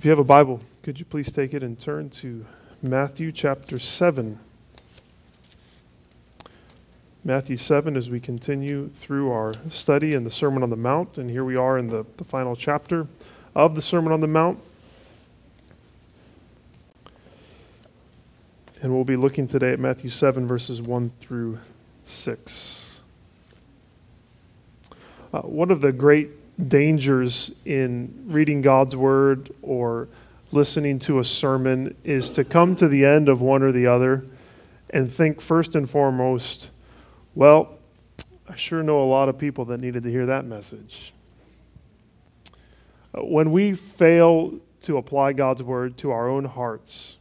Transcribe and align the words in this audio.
If 0.00 0.06
you 0.06 0.10
have 0.12 0.18
a 0.18 0.24
Bible, 0.24 0.62
could 0.82 0.98
you 0.98 1.04
please 1.04 1.30
take 1.30 1.52
it 1.52 1.62
and 1.62 1.78
turn 1.78 2.08
to 2.08 2.46
Matthew 2.80 3.30
chapter 3.32 3.78
7? 3.78 4.38
Matthew 7.22 7.58
7 7.58 7.98
as 7.98 8.08
we 8.08 8.18
continue 8.18 8.88
through 8.88 9.30
our 9.30 9.52
study 9.68 10.14
in 10.14 10.24
the 10.24 10.30
Sermon 10.30 10.62
on 10.62 10.70
the 10.70 10.76
Mount. 10.76 11.18
And 11.18 11.28
here 11.28 11.44
we 11.44 11.54
are 11.54 11.76
in 11.76 11.88
the, 11.88 12.06
the 12.16 12.24
final 12.24 12.56
chapter 12.56 13.08
of 13.54 13.74
the 13.74 13.82
Sermon 13.82 14.10
on 14.10 14.20
the 14.20 14.26
Mount. 14.26 14.58
And 18.80 18.94
we'll 18.94 19.04
be 19.04 19.16
looking 19.16 19.46
today 19.46 19.74
at 19.74 19.80
Matthew 19.80 20.08
7, 20.08 20.46
verses 20.46 20.80
1 20.80 21.12
through 21.20 21.58
6. 22.04 23.02
Uh, 25.34 25.40
one 25.42 25.70
of 25.70 25.82
the 25.82 25.92
great 25.92 26.39
dangers 26.68 27.50
in 27.64 28.24
reading 28.26 28.62
God's 28.62 28.94
Word 28.96 29.50
or 29.62 30.08
listening 30.52 30.98
to 31.00 31.18
a 31.18 31.24
sermon 31.24 31.94
is 32.04 32.28
to 32.30 32.44
come 32.44 32.74
to 32.76 32.88
the 32.88 33.04
end 33.04 33.28
of 33.28 33.40
one 33.40 33.62
or 33.62 33.72
the 33.72 33.86
other 33.86 34.24
and 34.92 35.10
think 35.10 35.40
first 35.40 35.74
and 35.74 35.88
foremost, 35.88 36.70
well, 37.34 37.78
I 38.48 38.56
sure 38.56 38.82
know 38.82 39.00
a 39.00 39.04
lot 39.04 39.28
of 39.28 39.38
people 39.38 39.64
that 39.66 39.78
needed 39.78 40.02
to 40.02 40.10
hear 40.10 40.26
that 40.26 40.44
message. 40.44 41.12
When 43.14 43.52
we 43.52 43.74
fail 43.74 44.58
to 44.82 44.96
apply 44.96 45.32
God's 45.34 45.62
Word 45.62 45.96
to 45.98 46.10
our 46.10 46.28
own 46.28 46.44
hearts, 46.44 47.18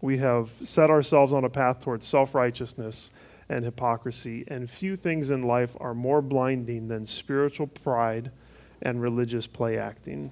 we 0.00 0.18
have 0.18 0.50
set 0.62 0.90
ourselves 0.90 1.32
on 1.32 1.44
a 1.44 1.50
path 1.50 1.80
towards 1.80 2.06
self 2.06 2.34
righteousness 2.34 3.10
and 3.50 3.64
hypocrisy, 3.64 4.44
and 4.46 4.70
few 4.70 4.96
things 4.96 5.28
in 5.28 5.42
life 5.42 5.76
are 5.80 5.92
more 5.92 6.22
blinding 6.22 6.86
than 6.86 7.04
spiritual 7.04 7.66
pride 7.66 8.30
and 8.80 9.02
religious 9.02 9.46
play 9.46 9.76
acting. 9.76 10.30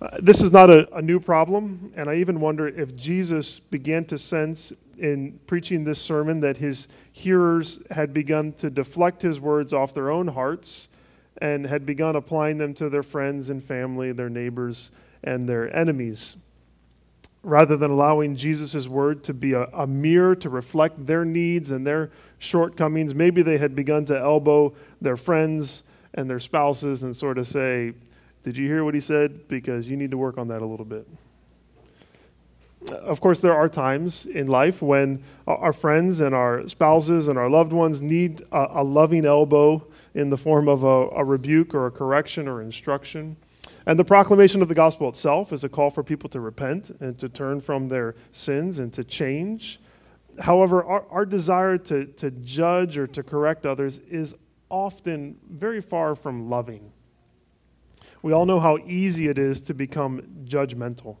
Uh, 0.00 0.08
this 0.20 0.40
is 0.40 0.50
not 0.50 0.70
a, 0.70 0.92
a, 0.96 1.02
new 1.02 1.20
problem, 1.20 1.92
and 1.94 2.08
I 2.08 2.16
even 2.16 2.40
wonder 2.40 2.66
if 2.66 2.96
Jesus 2.96 3.60
began 3.60 4.06
to 4.06 4.18
sense 4.18 4.72
in 4.98 5.38
preaching 5.46 5.84
this 5.84 6.00
sermon 6.00 6.40
that 6.40 6.56
his 6.56 6.88
hearers 7.12 7.80
had 7.90 8.14
begun 8.14 8.52
to 8.54 8.70
deflect 8.70 9.22
his 9.22 9.38
words 9.38 9.72
off 9.72 9.92
their 9.94 10.10
own 10.10 10.28
hearts 10.28 10.88
and 11.38 11.66
had 11.66 11.84
begun 11.84 12.16
applying 12.16 12.58
them 12.58 12.72
to 12.74 12.88
their 12.88 13.02
friends 13.02 13.50
and 13.50 13.62
family, 13.62 14.10
their 14.10 14.30
neighbors, 14.30 14.90
and 15.22 15.48
their 15.48 15.74
enemies 15.76 16.36
rather 17.44 17.76
than 17.76 17.90
allowing 17.90 18.34
Jesus' 18.34 18.88
word 18.88 19.22
to 19.24 19.34
be 19.34 19.52
a, 19.52 19.64
a, 19.72 19.86
mirror 19.86 20.34
to 20.34 20.48
reflect 20.48 21.06
their 21.06 21.24
needs 21.24 21.70
and 21.70 21.86
their 21.86 22.10
shortcomings, 22.38 23.14
maybe 23.14 23.42
they 23.42 23.58
had 23.58 23.76
begun 23.76 24.04
to 24.06 24.18
elbow 24.18 24.72
their 25.00 25.16
friends 25.16 25.82
and 26.14 26.28
their 26.28 26.40
spouses 26.40 27.02
and 27.02 27.14
sort 27.14 27.38
of 27.38 27.46
say, 27.46 27.92
Did 28.42 28.56
you 28.56 28.66
hear 28.66 28.82
what 28.82 28.94
he 28.94 29.00
said? 29.00 29.46
Because 29.46 29.88
you 29.88 29.96
need 29.96 30.10
to 30.10 30.16
work 30.16 30.38
on 30.38 30.48
that 30.48 30.62
a 30.62 30.66
little 30.66 30.86
bit. 30.86 31.06
Of 32.90 33.20
course, 33.20 33.40
there 33.40 33.54
are 33.54 33.68
times 33.68 34.26
in 34.26 34.46
life 34.46 34.82
when 34.82 35.22
our 35.46 35.72
friends 35.72 36.20
and 36.20 36.34
our 36.34 36.68
spouses 36.68 37.28
and 37.28 37.38
our 37.38 37.48
loved 37.48 37.72
ones 37.72 38.02
need 38.02 38.42
a, 38.52 38.80
a 38.80 38.84
loving 38.84 39.24
elbow 39.24 39.86
in 40.14 40.30
the 40.30 40.36
form 40.36 40.68
of 40.68 40.84
a, 40.84 41.08
a 41.08 41.24
rebuke 41.24 41.74
or 41.74 41.86
a 41.86 41.90
correction 41.90 42.46
or 42.46 42.60
instruction. 42.60 43.36
And 43.86 43.98
the 43.98 44.04
proclamation 44.04 44.62
of 44.62 44.68
the 44.68 44.74
gospel 44.74 45.08
itself 45.08 45.52
is 45.52 45.62
a 45.62 45.68
call 45.68 45.90
for 45.90 46.02
people 46.02 46.30
to 46.30 46.40
repent 46.40 46.90
and 47.00 47.18
to 47.18 47.28
turn 47.28 47.60
from 47.60 47.88
their 47.88 48.14
sins 48.32 48.78
and 48.78 48.92
to 48.94 49.04
change. 49.04 49.80
However, 50.40 50.82
our, 50.82 51.06
our 51.10 51.26
desire 51.26 51.76
to, 51.78 52.06
to 52.06 52.30
judge 52.30 52.96
or 52.96 53.06
to 53.08 53.22
correct 53.22 53.66
others 53.66 53.98
is 54.10 54.34
often 54.70 55.36
very 55.48 55.80
far 55.80 56.14
from 56.14 56.48
loving. 56.48 56.92
We 58.22 58.32
all 58.32 58.46
know 58.46 58.58
how 58.58 58.78
easy 58.78 59.28
it 59.28 59.38
is 59.38 59.60
to 59.62 59.74
become 59.74 60.22
judgmental, 60.44 61.18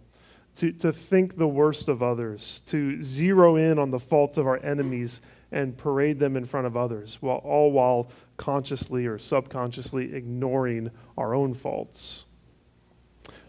to, 0.56 0.72
to 0.72 0.90
think 0.90 1.36
the 1.36 1.46
worst 1.46 1.88
of 1.88 2.02
others, 2.02 2.62
to 2.66 3.02
zero 3.02 3.56
in 3.56 3.78
on 3.78 3.90
the 3.90 3.98
faults 3.98 4.38
of 4.38 4.46
our 4.46 4.58
enemies 4.64 5.20
and 5.52 5.76
parade 5.76 6.18
them 6.18 6.34
in 6.34 6.46
front 6.46 6.66
of 6.66 6.78
others, 6.78 7.18
while, 7.20 7.36
all 7.38 7.70
while 7.70 8.08
consciously 8.38 9.06
or 9.06 9.18
subconsciously 9.18 10.14
ignoring 10.14 10.90
our 11.18 11.34
own 11.34 11.52
faults. 11.52 12.24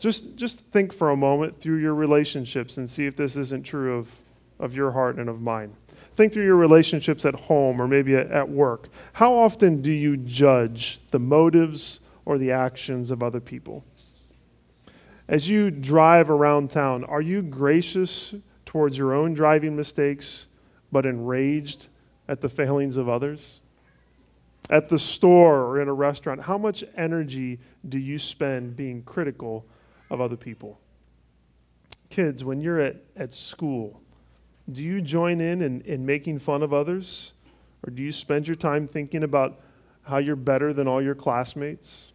Just, 0.05 0.35
just 0.35 0.59
think 0.67 0.93
for 0.93 1.09
a 1.09 1.17
moment 1.17 1.59
through 1.59 1.77
your 1.77 1.95
relationships 1.95 2.77
and 2.77 2.88
see 2.88 3.07
if 3.07 3.16
this 3.16 3.35
isn't 3.35 3.63
true 3.63 3.97
of, 3.97 4.16
of 4.59 4.75
your 4.75 4.91
heart 4.91 5.16
and 5.16 5.27
of 5.27 5.41
mine. 5.41 5.73
Think 6.13 6.31
through 6.31 6.45
your 6.45 6.57
relationships 6.57 7.25
at 7.25 7.33
home 7.33 7.81
or 7.81 7.88
maybe 7.88 8.16
at, 8.16 8.29
at 8.29 8.47
work. 8.47 8.89
How 9.13 9.33
often 9.33 9.81
do 9.81 9.89
you 9.89 10.16
judge 10.16 10.99
the 11.09 11.17
motives 11.17 12.01
or 12.23 12.38
the 12.38 12.51
actions 12.51 13.09
of 13.09 13.23
other 13.23 13.39
people? 13.39 13.83
As 15.27 15.49
you 15.49 15.71
drive 15.71 16.29
around 16.29 16.69
town, 16.69 17.03
are 17.05 17.19
you 17.19 17.41
gracious 17.41 18.35
towards 18.63 18.99
your 18.99 19.11
own 19.11 19.33
driving 19.33 19.75
mistakes 19.75 20.45
but 20.91 21.07
enraged 21.07 21.87
at 22.27 22.41
the 22.41 22.49
failings 22.49 22.95
of 22.95 23.09
others? 23.09 23.59
At 24.69 24.89
the 24.89 24.99
store 24.99 25.61
or 25.61 25.81
in 25.81 25.87
a 25.87 25.93
restaurant, 25.93 26.43
how 26.43 26.59
much 26.59 26.83
energy 26.95 27.57
do 27.89 27.97
you 27.97 28.19
spend 28.19 28.75
being 28.75 29.01
critical 29.01 29.66
of 30.09 30.21
other 30.21 30.38
people. 30.38 30.79
Kids, 32.09 32.43
when 32.43 32.61
you're 32.61 32.79
at, 32.79 32.97
at 33.16 33.33
school, 33.33 34.01
do 34.71 34.83
you 34.83 35.01
join 35.01 35.41
in, 35.41 35.61
in 35.61 35.81
in 35.81 36.05
making 36.05 36.39
fun 36.39 36.63
of 36.63 36.73
others? 36.73 37.33
Or 37.85 37.91
do 37.91 38.01
you 38.01 38.11
spend 38.11 38.47
your 38.47 38.55
time 38.55 38.88
thinking 38.88 39.23
about 39.23 39.59
how 40.03 40.17
you're 40.17 40.35
better 40.35 40.73
than 40.73 40.88
all 40.88 41.01
your 41.01 41.16
classmates? 41.16 42.11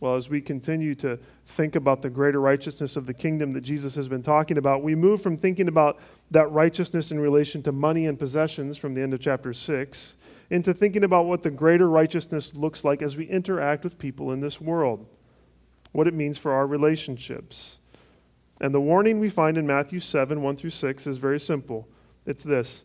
Well, 0.00 0.16
as 0.16 0.28
we 0.28 0.40
continue 0.40 0.94
to 0.96 1.18
think 1.46 1.76
about 1.76 2.02
the 2.02 2.10
greater 2.10 2.40
righteousness 2.40 2.96
of 2.96 3.06
the 3.06 3.14
kingdom 3.14 3.52
that 3.52 3.60
Jesus 3.60 3.94
has 3.94 4.08
been 4.08 4.22
talking 4.22 4.58
about, 4.58 4.82
we 4.82 4.94
move 4.94 5.22
from 5.22 5.36
thinking 5.36 5.68
about 5.68 6.00
that 6.30 6.50
righteousness 6.50 7.12
in 7.12 7.20
relation 7.20 7.62
to 7.62 7.72
money 7.72 8.06
and 8.06 8.18
possessions 8.18 8.76
from 8.76 8.94
the 8.94 9.00
end 9.00 9.14
of 9.14 9.20
chapter 9.20 9.52
6 9.52 10.16
into 10.50 10.74
thinking 10.74 11.04
about 11.04 11.26
what 11.26 11.42
the 11.42 11.50
greater 11.50 11.88
righteousness 11.88 12.54
looks 12.54 12.84
like 12.84 13.00
as 13.00 13.16
we 13.16 13.26
interact 13.26 13.84
with 13.84 13.96
people 13.96 14.32
in 14.32 14.40
this 14.40 14.60
world 14.60 15.06
what 15.92 16.08
it 16.08 16.14
means 16.14 16.38
for 16.38 16.52
our 16.52 16.66
relationships. 16.66 17.78
And 18.60 18.74
the 18.74 18.80
warning 18.80 19.20
we 19.20 19.28
find 19.28 19.58
in 19.58 19.66
Matthew 19.66 20.00
7 20.00 20.42
1 20.42 20.56
through 20.56 20.70
6 20.70 21.06
is 21.06 21.18
very 21.18 21.40
simple 21.40 21.88
it's 22.26 22.44
this 22.44 22.84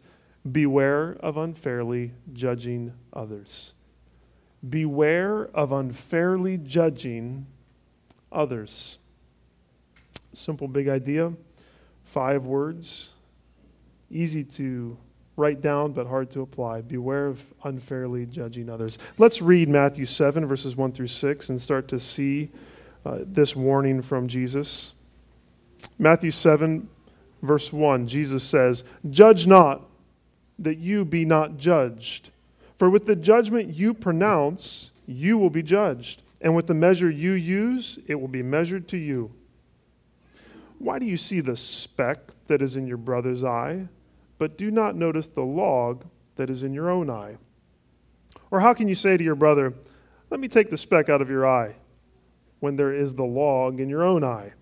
Beware 0.49 1.17
of 1.19 1.37
unfairly 1.37 2.13
judging 2.33 2.93
others. 3.11 3.73
Beware 4.67 5.47
of 5.53 5.71
unfairly 5.71 6.57
judging 6.57 7.47
others. 8.31 8.97
Simple, 10.33 10.67
big 10.67 10.87
idea. 10.87 11.33
Five 12.03 12.45
words. 12.45 13.09
Easy 14.09 14.43
to 14.43 14.97
write 15.35 15.61
down, 15.61 15.91
but 15.91 16.07
hard 16.07 16.31
to 16.31 16.41
apply. 16.41 16.81
Beware 16.81 17.27
of 17.27 17.43
unfairly 17.63 18.25
judging 18.25 18.69
others. 18.69 18.97
Let's 19.17 19.41
read 19.41 19.67
Matthew 19.69 20.05
7, 20.05 20.45
verses 20.45 20.75
1 20.75 20.93
through 20.93 21.07
6, 21.07 21.49
and 21.49 21.61
start 21.61 21.87
to 21.89 21.99
see 21.99 22.49
uh, 23.07 23.19
this 23.25 23.55
warning 23.55 24.01
from 24.01 24.27
Jesus. 24.27 24.93
Matthew 25.97 26.31
7, 26.31 26.89
verse 27.41 27.71
1, 27.71 28.07
Jesus 28.07 28.43
says, 28.43 28.83
Judge 29.09 29.47
not 29.47 29.83
that 30.59 30.77
you 30.77 31.05
be 31.05 31.23
not 31.23 31.57
judged. 31.57 32.31
For 32.77 32.89
with 32.89 33.05
the 33.05 33.15
judgment 33.15 33.73
you 33.73 33.93
pronounce, 33.93 34.91
you 35.05 35.37
will 35.37 35.49
be 35.49 35.63
judged. 35.63 36.21
And 36.41 36.53
with 36.53 36.67
the 36.67 36.73
measure 36.73 37.09
you 37.09 37.31
use, 37.31 37.97
it 38.07 38.15
will 38.15 38.27
be 38.27 38.43
measured 38.43 38.87
to 38.89 38.97
you. 38.97 39.31
Why 40.77 40.99
do 40.99 41.05
you 41.05 41.17
see 41.17 41.39
the 41.39 41.55
speck 41.55 42.19
that 42.47 42.61
is 42.61 42.75
in 42.75 42.87
your 42.87 42.97
brother's 42.97 43.43
eye, 43.43 43.87
but 44.37 44.57
do 44.57 44.69
not 44.69 44.95
notice 44.95 45.29
the 45.29 45.41
log 45.41 46.03
that 46.35 46.49
is 46.49 46.61
in 46.61 46.73
your 46.73 46.89
own 46.89 47.09
eye? 47.09 47.37
Or 48.51 48.59
how 48.59 48.73
can 48.73 48.87
you 48.89 48.95
say 48.95 49.15
to 49.15 49.23
your 49.23 49.35
brother, 49.35 49.73
Let 50.29 50.41
me 50.41 50.49
take 50.49 50.69
the 50.69 50.77
speck 50.77 51.07
out 51.07 51.21
of 51.21 51.29
your 51.29 51.47
eye? 51.47 51.75
When 52.59 52.75
there 52.75 52.93
is 52.93 53.15
the 53.15 53.23
log 53.23 53.79
in 53.79 53.89
your 53.89 54.03
own 54.03 54.23
eye. 54.23 54.53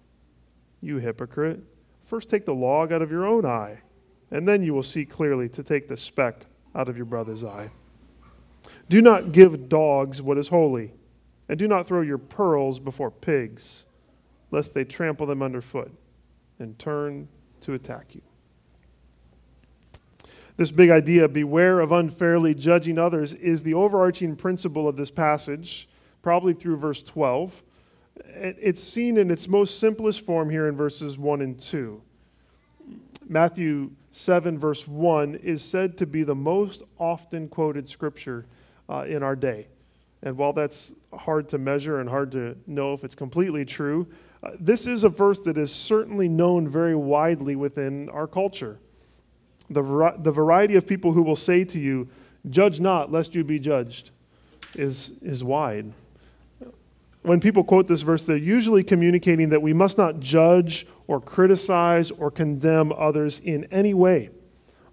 You 0.81 0.97
hypocrite, 0.97 1.61
first 2.05 2.29
take 2.29 2.45
the 2.45 2.53
log 2.53 2.91
out 2.91 3.01
of 3.01 3.11
your 3.11 3.25
own 3.25 3.45
eye, 3.45 3.79
and 4.31 4.47
then 4.47 4.63
you 4.63 4.73
will 4.73 4.83
see 4.83 5.05
clearly 5.05 5.49
to 5.49 5.63
take 5.63 5.87
the 5.87 5.97
speck 5.97 6.45
out 6.73 6.89
of 6.89 6.97
your 6.97 7.05
brother's 7.05 7.43
eye. 7.43 7.69
Do 8.89 9.01
not 9.01 9.31
give 9.31 9.69
dogs 9.69 10.21
what 10.21 10.37
is 10.37 10.49
holy, 10.49 10.91
and 11.47 11.57
do 11.57 11.67
not 11.67 11.87
throw 11.87 12.01
your 12.01 12.17
pearls 12.17 12.79
before 12.79 13.11
pigs, 13.11 13.85
lest 14.51 14.73
they 14.73 14.83
trample 14.83 15.25
them 15.25 15.41
underfoot 15.41 15.91
and 16.59 16.77
turn 16.77 17.27
to 17.61 17.73
attack 17.73 18.13
you. 18.13 18.21
This 20.57 20.71
big 20.71 20.89
idea, 20.89 21.27
beware 21.27 21.81
of 21.81 21.91
unfairly 21.91 22.53
judging 22.53 22.97
others, 22.97 23.33
is 23.33 23.63
the 23.63 23.73
overarching 23.73 24.35
principle 24.35 24.87
of 24.87 24.95
this 24.95 25.11
passage, 25.11 25.89
probably 26.21 26.53
through 26.53 26.77
verse 26.77 27.03
12. 27.03 27.61
It's 28.17 28.81
seen 28.81 29.17
in 29.17 29.29
its 29.29 29.47
most 29.47 29.79
simplest 29.79 30.25
form 30.25 30.49
here 30.49 30.67
in 30.67 30.75
verses 30.75 31.17
1 31.17 31.41
and 31.41 31.59
2. 31.59 32.01
Matthew 33.27 33.91
7, 34.11 34.57
verse 34.57 34.87
1, 34.87 35.35
is 35.35 35.63
said 35.63 35.97
to 35.97 36.05
be 36.05 36.23
the 36.23 36.35
most 36.35 36.83
often 36.99 37.47
quoted 37.47 37.89
scripture 37.89 38.45
uh, 38.87 39.05
in 39.07 39.23
our 39.23 39.35
day. 39.35 39.67
And 40.21 40.37
while 40.37 40.53
that's 40.53 40.93
hard 41.13 41.49
to 41.49 41.57
measure 41.57 41.99
and 41.99 42.09
hard 42.09 42.31
to 42.33 42.55
know 42.67 42.93
if 42.93 43.03
it's 43.03 43.15
completely 43.15 43.65
true, 43.65 44.07
uh, 44.43 44.51
this 44.59 44.85
is 44.85 45.03
a 45.03 45.09
verse 45.09 45.39
that 45.39 45.57
is 45.57 45.71
certainly 45.73 46.27
known 46.27 46.67
very 46.67 46.95
widely 46.95 47.55
within 47.55 48.09
our 48.09 48.27
culture. 48.27 48.79
The, 49.69 49.81
var- 49.81 50.15
the 50.17 50.31
variety 50.31 50.75
of 50.75 50.85
people 50.85 51.13
who 51.13 51.23
will 51.23 51.35
say 51.35 51.63
to 51.65 51.79
you, 51.79 52.07
Judge 52.49 52.79
not, 52.79 53.11
lest 53.11 53.33
you 53.33 53.43
be 53.43 53.57
judged, 53.57 54.11
is, 54.75 55.13
is 55.21 55.43
wide. 55.43 55.93
When 57.25 57.39
people 57.39 57.63
quote 57.63 57.87
this 57.87 58.03
verse, 58.03 58.23
they're 58.23 58.37
usually 58.37 58.83
communicating 58.83 59.49
that 59.49 59.63
we 59.63 59.73
must 59.73 59.97
not 59.97 60.19
judge 60.19 60.85
or 61.07 61.19
criticize 61.19 62.11
or 62.11 62.29
condemn 62.29 62.91
others 62.91 63.39
in 63.39 63.63
any 63.71 63.95
way. 63.95 64.29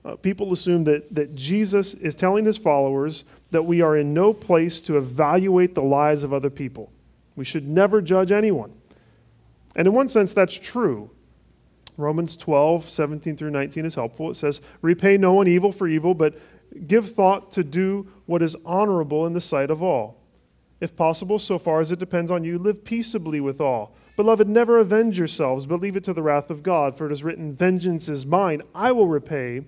Uh, 0.02 0.17
people 0.17 0.50
assume 0.50 0.84
that, 0.84 1.14
that 1.14 1.34
Jesus 1.34 1.93
is 1.93 2.14
telling 2.14 2.46
his 2.46 2.56
followers 2.56 3.25
that 3.50 3.64
we 3.64 3.82
are 3.82 3.99
in 3.99 4.14
no 4.14 4.32
place 4.32 4.81
to 4.81 4.96
evaluate 4.96 5.75
the 5.75 5.82
lives 5.82 6.23
of 6.23 6.32
other 6.32 6.49
people. 6.49 6.90
We 7.37 7.44
should 7.44 7.69
never 7.69 8.00
judge 8.00 8.32
anyone. 8.32 8.73
And 9.76 9.87
in 9.87 9.93
one 9.93 10.08
sense, 10.08 10.32
that's 10.32 10.55
true. 10.55 11.11
Romans 11.99 12.34
12, 12.34 12.88
17 12.88 13.37
through 13.37 13.50
19 13.50 13.84
is 13.84 13.94
helpful. 13.94 14.31
It 14.31 14.37
says, 14.37 14.62
Repay 14.81 15.19
no 15.19 15.34
one 15.34 15.49
evil 15.49 15.70
for 15.70 15.87
evil, 15.87 16.14
but 16.14 16.38
give 16.87 17.12
thought 17.12 17.52
to 17.52 17.62
do 17.62 18.08
what 18.25 18.40
is 18.40 18.56
honorable 18.64 19.26
in 19.26 19.34
the 19.34 19.40
sight 19.43 19.70
of 19.70 19.82
all. 19.82 20.22
If 20.82 20.96
possible, 20.96 21.38
so 21.38 21.61
far 21.61 21.79
as 21.79 21.93
it 21.93 22.00
depends 22.00 22.29
on 22.29 22.43
you, 22.43 22.58
live 22.58 22.82
peaceably 22.82 23.38
with 23.38 23.61
all. 23.61 23.94
Beloved, 24.17 24.49
never 24.49 24.81
avenge 24.81 25.17
yourselves, 25.17 25.64
but 25.64 25.79
leave 25.79 25.96
it 25.96 26.02
to 26.02 26.12
the 26.12 26.25
wrath 26.25 26.50
of 26.50 26.64
God, 26.64 26.99
for 26.99 27.06
it 27.06 27.12
is 27.12 27.23
written, 27.23 27.55
Vengeance 27.55 28.08
is 28.08 28.26
mine, 28.26 28.62
I 28.75 28.90
will 28.90 29.06
repay, 29.06 29.61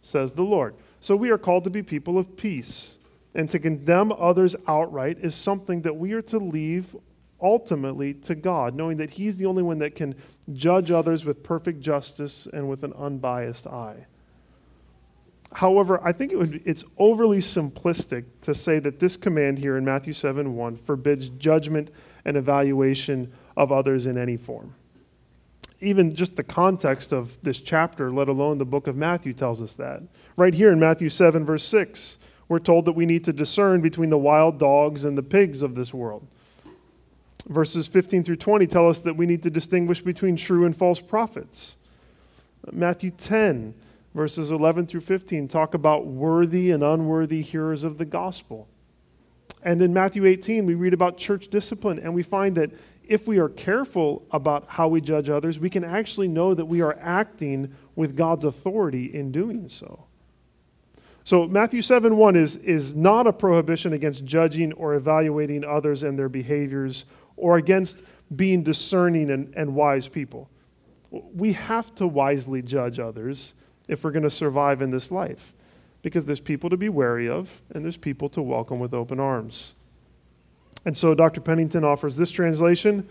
says 0.00 0.32
the 0.32 0.42
Lord. 0.42 0.74
So 1.02 1.14
we 1.16 1.28
are 1.28 1.36
called 1.36 1.64
to 1.64 1.70
be 1.70 1.82
people 1.82 2.16
of 2.16 2.34
peace. 2.34 2.96
And 3.34 3.50
to 3.50 3.58
condemn 3.58 4.10
others 4.10 4.56
outright 4.66 5.18
is 5.20 5.34
something 5.34 5.82
that 5.82 5.96
we 5.96 6.14
are 6.14 6.22
to 6.22 6.38
leave 6.38 6.96
ultimately 7.42 8.14
to 8.14 8.34
God, 8.34 8.74
knowing 8.74 8.96
that 8.96 9.10
He's 9.10 9.36
the 9.36 9.44
only 9.44 9.62
one 9.62 9.80
that 9.80 9.96
can 9.96 10.14
judge 10.54 10.90
others 10.90 11.26
with 11.26 11.42
perfect 11.42 11.80
justice 11.80 12.48
and 12.50 12.70
with 12.70 12.84
an 12.84 12.94
unbiased 12.94 13.66
eye. 13.66 14.06
However, 15.54 16.00
I 16.04 16.12
think 16.12 16.32
it 16.32 16.36
would, 16.36 16.62
it's 16.64 16.84
overly 16.98 17.38
simplistic 17.38 18.24
to 18.42 18.54
say 18.54 18.78
that 18.80 18.98
this 18.98 19.16
command 19.16 19.58
here 19.58 19.76
in 19.76 19.84
Matthew 19.84 20.12
7 20.12 20.54
1 20.54 20.76
forbids 20.76 21.28
judgment 21.30 21.90
and 22.24 22.36
evaluation 22.36 23.32
of 23.56 23.72
others 23.72 24.06
in 24.06 24.18
any 24.18 24.36
form. 24.36 24.74
Even 25.80 26.14
just 26.14 26.36
the 26.36 26.42
context 26.42 27.12
of 27.12 27.40
this 27.42 27.58
chapter, 27.58 28.10
let 28.10 28.28
alone 28.28 28.58
the 28.58 28.66
book 28.66 28.86
of 28.86 28.96
Matthew, 28.96 29.32
tells 29.32 29.62
us 29.62 29.74
that. 29.76 30.02
Right 30.36 30.52
here 30.52 30.72
in 30.72 30.80
Matthew 30.80 31.08
7, 31.08 31.44
verse 31.44 31.64
6, 31.64 32.18
we're 32.48 32.58
told 32.58 32.84
that 32.86 32.92
we 32.92 33.06
need 33.06 33.24
to 33.24 33.32
discern 33.32 33.80
between 33.80 34.10
the 34.10 34.18
wild 34.18 34.58
dogs 34.58 35.04
and 35.04 35.16
the 35.16 35.22
pigs 35.22 35.62
of 35.62 35.74
this 35.74 35.94
world. 35.94 36.26
Verses 37.46 37.86
15 37.86 38.24
through 38.24 38.36
20 38.36 38.66
tell 38.66 38.88
us 38.88 39.00
that 39.00 39.16
we 39.16 39.24
need 39.24 39.42
to 39.44 39.50
distinguish 39.50 40.02
between 40.02 40.36
true 40.36 40.64
and 40.64 40.76
false 40.76 41.00
prophets. 41.00 41.76
Matthew 42.72 43.10
10, 43.12 43.74
verses 44.18 44.50
11 44.50 44.84
through 44.88 45.00
15, 45.00 45.46
talk 45.46 45.74
about 45.74 46.04
worthy 46.04 46.72
and 46.72 46.82
unworthy 46.82 47.40
hearers 47.40 47.84
of 47.84 47.98
the 47.98 48.04
gospel. 48.04 48.66
And 49.62 49.80
in 49.80 49.94
Matthew 49.94 50.26
18, 50.26 50.66
we 50.66 50.74
read 50.74 50.92
about 50.92 51.16
church 51.16 51.48
discipline, 51.48 52.00
and 52.00 52.12
we 52.12 52.24
find 52.24 52.56
that 52.56 52.72
if 53.04 53.28
we 53.28 53.38
are 53.38 53.48
careful 53.48 54.26
about 54.32 54.64
how 54.66 54.88
we 54.88 55.00
judge 55.00 55.30
others, 55.30 55.60
we 55.60 55.70
can 55.70 55.84
actually 55.84 56.26
know 56.26 56.52
that 56.52 56.66
we 56.66 56.80
are 56.80 56.98
acting 57.00 57.72
with 57.94 58.16
God's 58.16 58.44
authority 58.44 59.14
in 59.14 59.30
doing 59.30 59.68
so. 59.68 60.04
So, 61.22 61.46
Matthew 61.46 61.80
7 61.80 62.16
1 62.16 62.34
is, 62.34 62.56
is 62.56 62.96
not 62.96 63.28
a 63.28 63.32
prohibition 63.32 63.92
against 63.92 64.24
judging 64.24 64.72
or 64.72 64.94
evaluating 64.94 65.64
others 65.64 66.02
and 66.02 66.18
their 66.18 66.28
behaviors 66.28 67.04
or 67.36 67.56
against 67.56 68.02
being 68.34 68.64
discerning 68.64 69.30
and, 69.30 69.54
and 69.54 69.76
wise 69.76 70.08
people. 70.08 70.50
We 71.10 71.52
have 71.52 71.94
to 71.96 72.06
wisely 72.08 72.62
judge 72.62 72.98
others 72.98 73.54
if 73.88 74.04
we're 74.04 74.12
going 74.12 74.22
to 74.22 74.30
survive 74.30 74.80
in 74.82 74.90
this 74.90 75.10
life 75.10 75.54
because 76.02 76.26
there's 76.26 76.40
people 76.40 76.70
to 76.70 76.76
be 76.76 76.88
wary 76.88 77.28
of 77.28 77.60
and 77.74 77.84
there's 77.84 77.96
people 77.96 78.28
to 78.28 78.42
welcome 78.42 78.78
with 78.78 78.94
open 78.94 79.18
arms. 79.18 79.74
And 80.84 80.96
so 80.96 81.14
Dr. 81.14 81.40
Pennington 81.40 81.84
offers 81.84 82.16
this 82.16 82.30
translation 82.30 83.08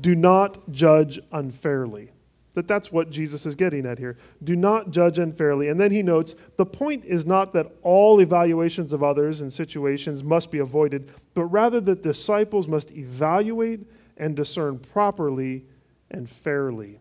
do 0.00 0.16
not 0.16 0.70
judge 0.72 1.20
unfairly. 1.30 2.10
That 2.54 2.66
that's 2.66 2.90
what 2.90 3.10
Jesus 3.10 3.46
is 3.46 3.54
getting 3.54 3.86
at 3.86 3.98
here. 3.98 4.16
Do 4.42 4.56
not 4.56 4.90
judge 4.90 5.18
unfairly. 5.18 5.68
And 5.68 5.78
then 5.78 5.90
he 5.90 6.02
notes 6.02 6.34
the 6.56 6.66
point 6.66 7.04
is 7.04 7.26
not 7.26 7.52
that 7.52 7.70
all 7.82 8.20
evaluations 8.20 8.92
of 8.92 9.02
others 9.02 9.40
and 9.42 9.52
situations 9.52 10.24
must 10.24 10.50
be 10.50 10.58
avoided, 10.58 11.10
but 11.34 11.44
rather 11.44 11.80
that 11.82 12.02
disciples 12.02 12.66
must 12.66 12.90
evaluate 12.92 13.80
and 14.16 14.34
discern 14.34 14.78
properly 14.78 15.66
and 16.10 16.28
fairly. 16.28 16.98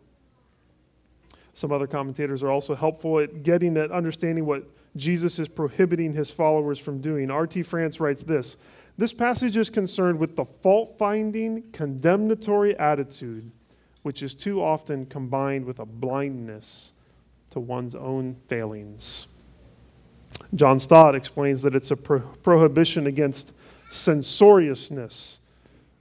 Some 1.55 1.71
other 1.71 1.87
commentators 1.87 2.43
are 2.43 2.51
also 2.51 2.75
helpful 2.75 3.19
at 3.19 3.41
getting 3.41 3.75
at 3.77 3.91
understanding 3.91 4.45
what 4.45 4.69
Jesus 4.95 5.39
is 5.39 5.47
prohibiting 5.47 6.13
his 6.13 6.29
followers 6.29 6.77
from 6.77 7.01
doing. 7.01 7.31
R.T. 7.31 7.63
France 7.63 7.99
writes 7.99 8.23
this 8.23 8.57
This 8.97 9.11
passage 9.11 9.57
is 9.57 9.71
concerned 9.71 10.19
with 10.19 10.35
the 10.35 10.45
fault 10.61 10.99
finding, 10.99 11.63
condemnatory 11.71 12.77
attitude 12.77 13.51
which 14.05 14.21
is 14.21 14.35
too 14.35 14.61
often 14.61 15.03
combined 15.07 15.65
with 15.65 15.79
a 15.79 15.85
blindness 15.85 16.93
to 17.49 17.59
one's 17.59 17.95
own 17.95 18.35
failings. 18.47 19.25
John 20.53 20.79
Stott 20.79 21.15
explains 21.15 21.63
that 21.63 21.73
it's 21.73 21.89
a 21.89 21.95
pro- 21.95 22.19
prohibition 22.19 23.07
against 23.07 23.51
censoriousness. 23.89 25.39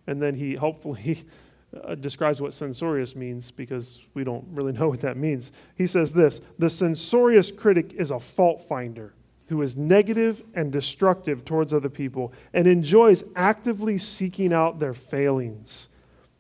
And 0.07 0.21
then 0.21 0.35
he 0.35 0.55
hopefully 0.55 1.25
uh, 1.83 1.95
describes 1.95 2.41
what 2.41 2.55
censorious 2.55 3.17
means 3.17 3.51
because 3.51 4.01
we 4.15 4.25
don't 4.25 4.45
really 4.51 4.73
know 4.73 4.89
what 4.89 5.01
that 5.01 5.17
means. 5.17 5.53
He 5.75 5.87
says 5.87 6.13
this 6.13 6.41
The 6.59 6.71
censorious 6.71 7.51
critic 7.51 7.93
is 7.95 8.11
a 8.11 8.21
fault 8.21 8.67
finder 8.69 9.15
who 9.49 9.61
is 9.63 9.77
negative 9.77 10.43
and 10.55 10.73
destructive 10.73 11.45
towards 11.45 11.75
other 11.75 11.91
people 11.91 12.33
and 12.53 12.67
enjoys 12.67 13.23
actively 13.37 13.99
seeking 13.99 14.53
out 14.53 14.79
their 14.79 14.95
failings. 14.95 15.89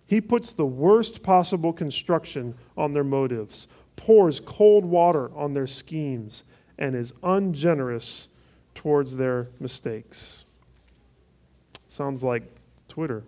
He 0.06 0.20
puts 0.20 0.52
the 0.52 0.66
worst 0.66 1.22
possible 1.22 1.72
construction 1.72 2.54
on 2.76 2.92
their 2.92 3.04
motives, 3.04 3.66
pours 3.96 4.40
cold 4.40 4.84
water 4.84 5.30
on 5.36 5.52
their 5.52 5.66
schemes, 5.66 6.44
and 6.78 6.94
is 6.94 7.12
ungenerous 7.22 8.28
towards 8.74 9.16
their 9.16 9.48
mistakes. 9.60 10.44
Sounds 11.88 12.24
like 12.24 12.42
Twitter. 12.88 13.24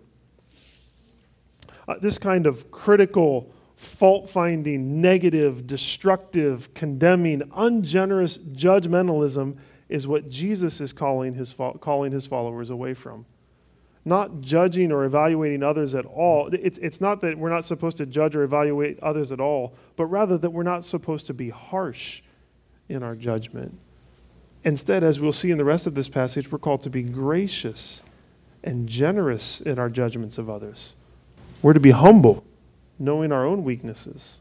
Uh, 1.87 1.95
this 1.99 2.17
kind 2.17 2.45
of 2.45 2.69
critical, 2.71 3.51
fault 3.75 4.29
finding, 4.29 5.01
negative, 5.01 5.65
destructive, 5.65 6.73
condemning, 6.73 7.43
ungenerous 7.55 8.37
judgmentalism 8.37 9.57
is 9.87 10.07
what 10.07 10.29
Jesus 10.29 10.81
is 10.81 10.91
calling 10.91 11.35
his, 11.35 11.55
calling 11.79 12.11
his 12.11 12.25
followers 12.25 12.69
away 12.69 12.93
from 12.93 13.25
not 14.07 14.39
judging 14.39 14.89
or 14.89 15.03
evaluating 15.03 15.61
others 15.61 15.93
at 15.93 16.05
all. 16.05 16.47
It's, 16.53 16.77
it's 16.77 17.01
not 17.01 17.19
that 17.21 17.37
we're 17.37 17.49
not 17.49 17.65
supposed 17.65 17.97
to 17.97 18.05
judge 18.05 18.37
or 18.37 18.43
evaluate 18.43 18.97
others 19.01 19.33
at 19.33 19.41
all, 19.41 19.75
but 19.97 20.05
rather 20.05 20.37
that 20.37 20.49
we're 20.51 20.63
not 20.63 20.85
supposed 20.85 21.27
to 21.27 21.33
be 21.33 21.49
harsh 21.49 22.21
in 22.87 23.03
our 23.03 23.15
judgment. 23.15 23.77
Instead, 24.63 25.03
as 25.03 25.19
we'll 25.19 25.33
see 25.33 25.51
in 25.51 25.57
the 25.57 25.65
rest 25.65 25.87
of 25.87 25.93
this 25.93 26.07
passage, 26.07 26.49
we're 26.49 26.57
called 26.57 26.81
to 26.83 26.89
be 26.89 27.03
gracious 27.03 28.01
and 28.63 28.87
generous 28.87 29.59
in 29.59 29.77
our 29.77 29.89
judgments 29.89 30.37
of 30.37 30.49
others. 30.49 30.93
We're 31.61 31.73
to 31.73 31.79
be 31.79 31.91
humble, 31.91 32.43
knowing 32.99 33.31
our 33.31 33.45
own 33.45 33.63
weaknesses. 33.63 34.39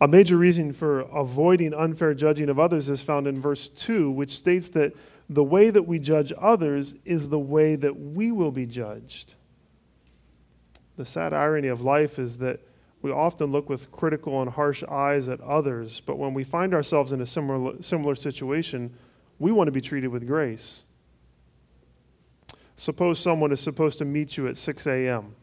A 0.00 0.08
major 0.08 0.36
reason 0.36 0.72
for 0.72 1.00
avoiding 1.00 1.74
unfair 1.74 2.14
judging 2.14 2.48
of 2.48 2.58
others 2.58 2.88
is 2.88 3.00
found 3.00 3.26
in 3.26 3.40
verse 3.40 3.68
2, 3.68 4.10
which 4.10 4.36
states 4.36 4.68
that 4.70 4.94
the 5.28 5.44
way 5.44 5.70
that 5.70 5.82
we 5.82 5.98
judge 5.98 6.32
others 6.38 6.94
is 7.04 7.28
the 7.28 7.38
way 7.38 7.74
that 7.76 7.98
we 7.98 8.30
will 8.30 8.52
be 8.52 8.64
judged. 8.66 9.34
The 10.96 11.04
sad 11.04 11.32
irony 11.32 11.68
of 11.68 11.80
life 11.80 12.18
is 12.18 12.38
that 12.38 12.60
we 13.02 13.12
often 13.12 13.52
look 13.52 13.68
with 13.68 13.92
critical 13.92 14.40
and 14.40 14.50
harsh 14.50 14.82
eyes 14.84 15.28
at 15.28 15.40
others, 15.40 16.00
but 16.04 16.18
when 16.18 16.34
we 16.34 16.42
find 16.42 16.74
ourselves 16.74 17.12
in 17.12 17.20
a 17.20 17.26
similar, 17.26 17.80
similar 17.82 18.14
situation, 18.14 18.94
we 19.38 19.52
want 19.52 19.68
to 19.68 19.72
be 19.72 19.80
treated 19.80 20.08
with 20.08 20.26
grace. 20.26 20.84
Suppose 22.78 23.18
someone 23.18 23.50
is 23.50 23.58
supposed 23.58 23.98
to 23.98 24.04
meet 24.04 24.36
you 24.36 24.46
at 24.46 24.56
6 24.56 24.86
a.m. 24.86 25.34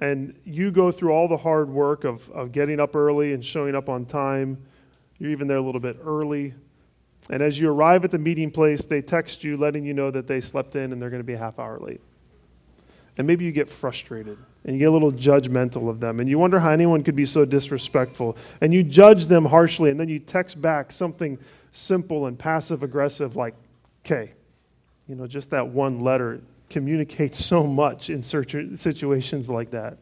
And 0.00 0.36
you 0.44 0.72
go 0.72 0.90
through 0.90 1.12
all 1.12 1.28
the 1.28 1.36
hard 1.36 1.70
work 1.70 2.02
of, 2.02 2.28
of 2.30 2.50
getting 2.50 2.80
up 2.80 2.96
early 2.96 3.34
and 3.34 3.46
showing 3.46 3.76
up 3.76 3.88
on 3.88 4.04
time. 4.04 4.58
You're 5.20 5.30
even 5.30 5.46
there 5.46 5.58
a 5.58 5.62
little 5.62 5.80
bit 5.80 5.96
early. 6.04 6.54
And 7.30 7.40
as 7.40 7.60
you 7.60 7.70
arrive 7.70 8.02
at 8.04 8.10
the 8.10 8.18
meeting 8.18 8.50
place, 8.50 8.84
they 8.84 9.00
text 9.00 9.44
you 9.44 9.56
letting 9.56 9.84
you 9.84 9.94
know 9.94 10.10
that 10.10 10.26
they 10.26 10.40
slept 10.40 10.74
in 10.74 10.92
and 10.92 11.00
they're 11.00 11.08
going 11.08 11.22
to 11.22 11.24
be 11.24 11.34
a 11.34 11.38
half 11.38 11.60
hour 11.60 11.78
late. 11.78 12.00
And 13.16 13.24
maybe 13.24 13.44
you 13.44 13.52
get 13.52 13.70
frustrated 13.70 14.38
and 14.64 14.74
you 14.74 14.80
get 14.80 14.88
a 14.88 14.90
little 14.90 15.12
judgmental 15.12 15.88
of 15.88 16.00
them 16.00 16.18
and 16.18 16.28
you 16.28 16.36
wonder 16.36 16.58
how 16.58 16.70
anyone 16.70 17.04
could 17.04 17.14
be 17.14 17.26
so 17.26 17.44
disrespectful. 17.44 18.36
And 18.60 18.74
you 18.74 18.82
judge 18.82 19.28
them 19.28 19.44
harshly 19.44 19.90
and 19.90 20.00
then 20.00 20.08
you 20.08 20.18
text 20.18 20.60
back 20.60 20.90
something 20.90 21.38
simple 21.70 22.26
and 22.26 22.36
passive 22.36 22.82
aggressive 22.82 23.36
like, 23.36 23.54
okay, 24.04 24.32
You 25.10 25.16
know, 25.16 25.26
just 25.26 25.50
that 25.50 25.66
one 25.66 26.02
letter 26.04 26.40
communicates 26.68 27.44
so 27.44 27.66
much 27.66 28.10
in 28.10 28.22
situations 28.22 29.50
like 29.50 29.72
that. 29.72 29.98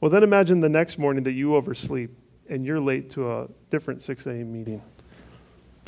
Well, 0.00 0.10
then 0.10 0.24
imagine 0.24 0.58
the 0.58 0.68
next 0.68 0.98
morning 0.98 1.22
that 1.22 1.32
you 1.32 1.54
oversleep 1.54 2.10
and 2.48 2.66
you're 2.66 2.80
late 2.80 3.10
to 3.10 3.30
a 3.32 3.48
different 3.70 4.02
6 4.02 4.26
a.m. 4.26 4.52
meeting. 4.52 4.82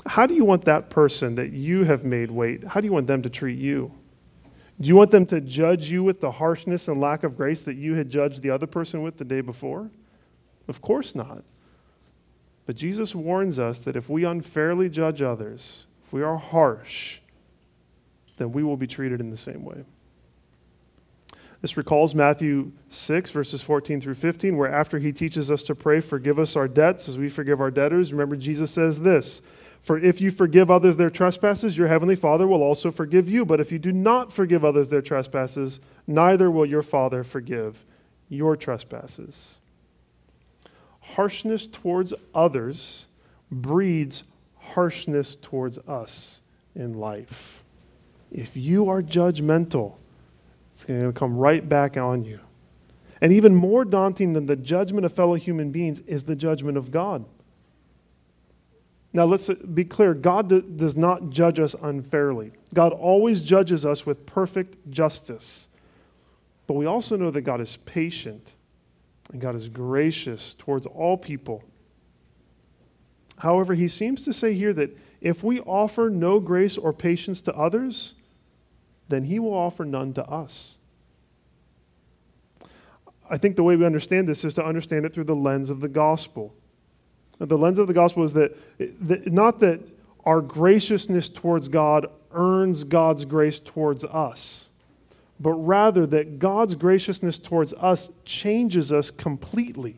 How 0.06 0.26
do 0.26 0.34
you 0.34 0.44
want 0.44 0.64
that 0.66 0.90
person 0.90 1.34
that 1.34 1.50
you 1.50 1.82
have 1.82 2.04
made 2.04 2.30
wait, 2.30 2.62
how 2.62 2.80
do 2.80 2.86
you 2.86 2.92
want 2.92 3.08
them 3.08 3.20
to 3.22 3.28
treat 3.28 3.58
you? 3.58 3.90
Do 4.80 4.86
you 4.86 4.94
want 4.94 5.10
them 5.10 5.26
to 5.26 5.40
judge 5.40 5.90
you 5.90 6.04
with 6.04 6.20
the 6.20 6.30
harshness 6.30 6.86
and 6.86 7.00
lack 7.00 7.24
of 7.24 7.36
grace 7.36 7.62
that 7.62 7.74
you 7.74 7.94
had 7.94 8.10
judged 8.10 8.42
the 8.42 8.50
other 8.50 8.68
person 8.68 9.02
with 9.02 9.16
the 9.16 9.24
day 9.24 9.40
before? 9.40 9.90
Of 10.68 10.80
course 10.80 11.16
not. 11.16 11.42
But 12.64 12.76
Jesus 12.76 13.12
warns 13.12 13.58
us 13.58 13.80
that 13.80 13.96
if 13.96 14.08
we 14.08 14.24
unfairly 14.24 14.88
judge 14.88 15.20
others, 15.20 15.86
if 16.06 16.12
we 16.12 16.22
are 16.22 16.36
harsh, 16.36 17.18
then 18.36 18.52
we 18.52 18.62
will 18.62 18.76
be 18.76 18.86
treated 18.86 19.20
in 19.20 19.30
the 19.30 19.36
same 19.36 19.64
way. 19.64 19.84
This 21.62 21.76
recalls 21.76 22.14
Matthew 22.14 22.72
6, 22.90 23.30
verses 23.30 23.62
14 23.62 24.00
through 24.00 24.14
15, 24.14 24.56
where 24.56 24.72
after 24.72 24.98
he 24.98 25.12
teaches 25.12 25.50
us 25.50 25.62
to 25.64 25.74
pray, 25.74 26.00
Forgive 26.00 26.38
us 26.38 26.54
our 26.54 26.68
debts 26.68 27.08
as 27.08 27.18
we 27.18 27.28
forgive 27.28 27.60
our 27.60 27.70
debtors. 27.70 28.12
Remember, 28.12 28.36
Jesus 28.36 28.70
says 28.70 29.00
this 29.00 29.40
For 29.82 29.98
if 29.98 30.20
you 30.20 30.30
forgive 30.30 30.70
others 30.70 30.96
their 30.96 31.10
trespasses, 31.10 31.76
your 31.76 31.88
heavenly 31.88 32.14
Father 32.14 32.46
will 32.46 32.62
also 32.62 32.90
forgive 32.90 33.28
you. 33.28 33.44
But 33.44 33.60
if 33.60 33.72
you 33.72 33.78
do 33.78 33.90
not 33.90 34.32
forgive 34.32 34.64
others 34.64 34.90
their 34.90 35.02
trespasses, 35.02 35.80
neither 36.06 36.50
will 36.50 36.66
your 36.66 36.82
Father 36.82 37.24
forgive 37.24 37.84
your 38.28 38.54
trespasses. 38.54 39.58
Harshness 41.00 41.66
towards 41.66 42.12
others 42.34 43.06
breeds 43.50 44.24
harshness 44.58 45.36
towards 45.36 45.78
us 45.78 46.42
in 46.74 46.94
life. 46.94 47.64
If 48.30 48.56
you 48.56 48.88
are 48.88 49.02
judgmental, 49.02 49.94
it's 50.72 50.84
going 50.84 51.00
to 51.00 51.12
come 51.12 51.36
right 51.36 51.66
back 51.66 51.96
on 51.96 52.22
you. 52.22 52.40
And 53.20 53.32
even 53.32 53.54
more 53.54 53.84
daunting 53.84 54.34
than 54.34 54.46
the 54.46 54.56
judgment 54.56 55.06
of 55.06 55.12
fellow 55.12 55.34
human 55.34 55.70
beings 55.70 56.00
is 56.00 56.24
the 56.24 56.36
judgment 56.36 56.76
of 56.76 56.90
God. 56.90 57.24
Now, 59.12 59.24
let's 59.24 59.48
be 59.48 59.84
clear 59.84 60.12
God 60.12 60.76
does 60.76 60.96
not 60.96 61.30
judge 61.30 61.58
us 61.58 61.74
unfairly. 61.80 62.52
God 62.74 62.92
always 62.92 63.40
judges 63.40 63.86
us 63.86 64.04
with 64.04 64.26
perfect 64.26 64.90
justice. 64.90 65.68
But 66.66 66.74
we 66.74 66.84
also 66.84 67.16
know 67.16 67.30
that 67.30 67.40
God 67.40 67.62
is 67.62 67.78
patient 67.78 68.52
and 69.32 69.40
God 69.40 69.54
is 69.54 69.70
gracious 69.70 70.54
towards 70.54 70.86
all 70.86 71.16
people. 71.16 71.64
However, 73.38 73.72
he 73.72 73.88
seems 73.88 74.22
to 74.24 74.32
say 74.34 74.52
here 74.52 74.74
that 74.74 74.96
if 75.20 75.42
we 75.42 75.60
offer 75.60 76.10
no 76.10 76.38
grace 76.38 76.76
or 76.76 76.92
patience 76.92 77.40
to 77.42 77.54
others, 77.54 78.14
then 79.08 79.24
he 79.24 79.38
will 79.38 79.54
offer 79.54 79.84
none 79.84 80.12
to 80.14 80.24
us. 80.28 80.76
I 83.28 83.36
think 83.36 83.56
the 83.56 83.62
way 83.62 83.76
we 83.76 83.84
understand 83.84 84.28
this 84.28 84.44
is 84.44 84.54
to 84.54 84.64
understand 84.64 85.04
it 85.04 85.12
through 85.12 85.24
the 85.24 85.34
lens 85.34 85.70
of 85.70 85.80
the 85.80 85.88
gospel. 85.88 86.54
The 87.38 87.58
lens 87.58 87.78
of 87.78 87.86
the 87.86 87.92
gospel 87.92 88.24
is 88.24 88.32
that, 88.34 88.56
that 88.78 89.32
not 89.32 89.60
that 89.60 89.80
our 90.24 90.40
graciousness 90.40 91.28
towards 91.28 91.68
God 91.68 92.06
earns 92.32 92.84
God's 92.84 93.24
grace 93.24 93.58
towards 93.58 94.04
us, 94.04 94.68
but 95.38 95.52
rather 95.52 96.06
that 96.06 96.38
God's 96.38 96.74
graciousness 96.74 97.38
towards 97.38 97.72
us 97.74 98.10
changes 98.24 98.92
us 98.92 99.10
completely, 99.10 99.96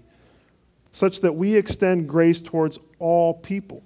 such 0.91 1.21
that 1.21 1.35
we 1.35 1.55
extend 1.55 2.09
grace 2.09 2.41
towards 2.41 2.79
all 2.99 3.35
people. 3.35 3.83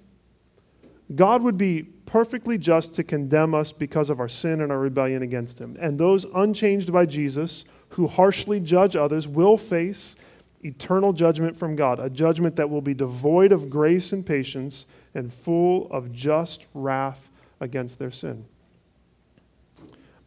God 1.15 1.43
would 1.43 1.57
be 1.57 1.92
perfectly 2.13 2.59
just 2.59 2.93
to 2.93 3.03
condemn 3.03 3.55
us 3.55 3.71
because 3.71 4.11
of 4.11 4.19
our 4.19 4.29
sin 4.29 4.61
and 4.61 4.71
our 4.71 4.77
rebellion 4.77 5.23
against 5.23 5.57
Him. 5.57 5.75
And 5.79 5.97
those 5.97 6.27
unchanged 6.35 6.93
by 6.93 7.07
Jesus 7.07 7.65
who 7.89 8.05
harshly 8.05 8.59
judge 8.59 8.95
others 8.95 9.27
will 9.27 9.57
face 9.57 10.15
eternal 10.63 11.11
judgment 11.11 11.57
from 11.57 11.75
God, 11.75 11.99
a 11.99 12.11
judgment 12.11 12.55
that 12.57 12.69
will 12.69 12.83
be 12.83 12.93
devoid 12.93 13.51
of 13.51 13.67
grace 13.67 14.13
and 14.13 14.23
patience 14.23 14.85
and 15.15 15.33
full 15.33 15.87
of 15.89 16.13
just 16.13 16.67
wrath 16.75 17.31
against 17.59 17.97
their 17.97 18.11
sin. 18.11 18.45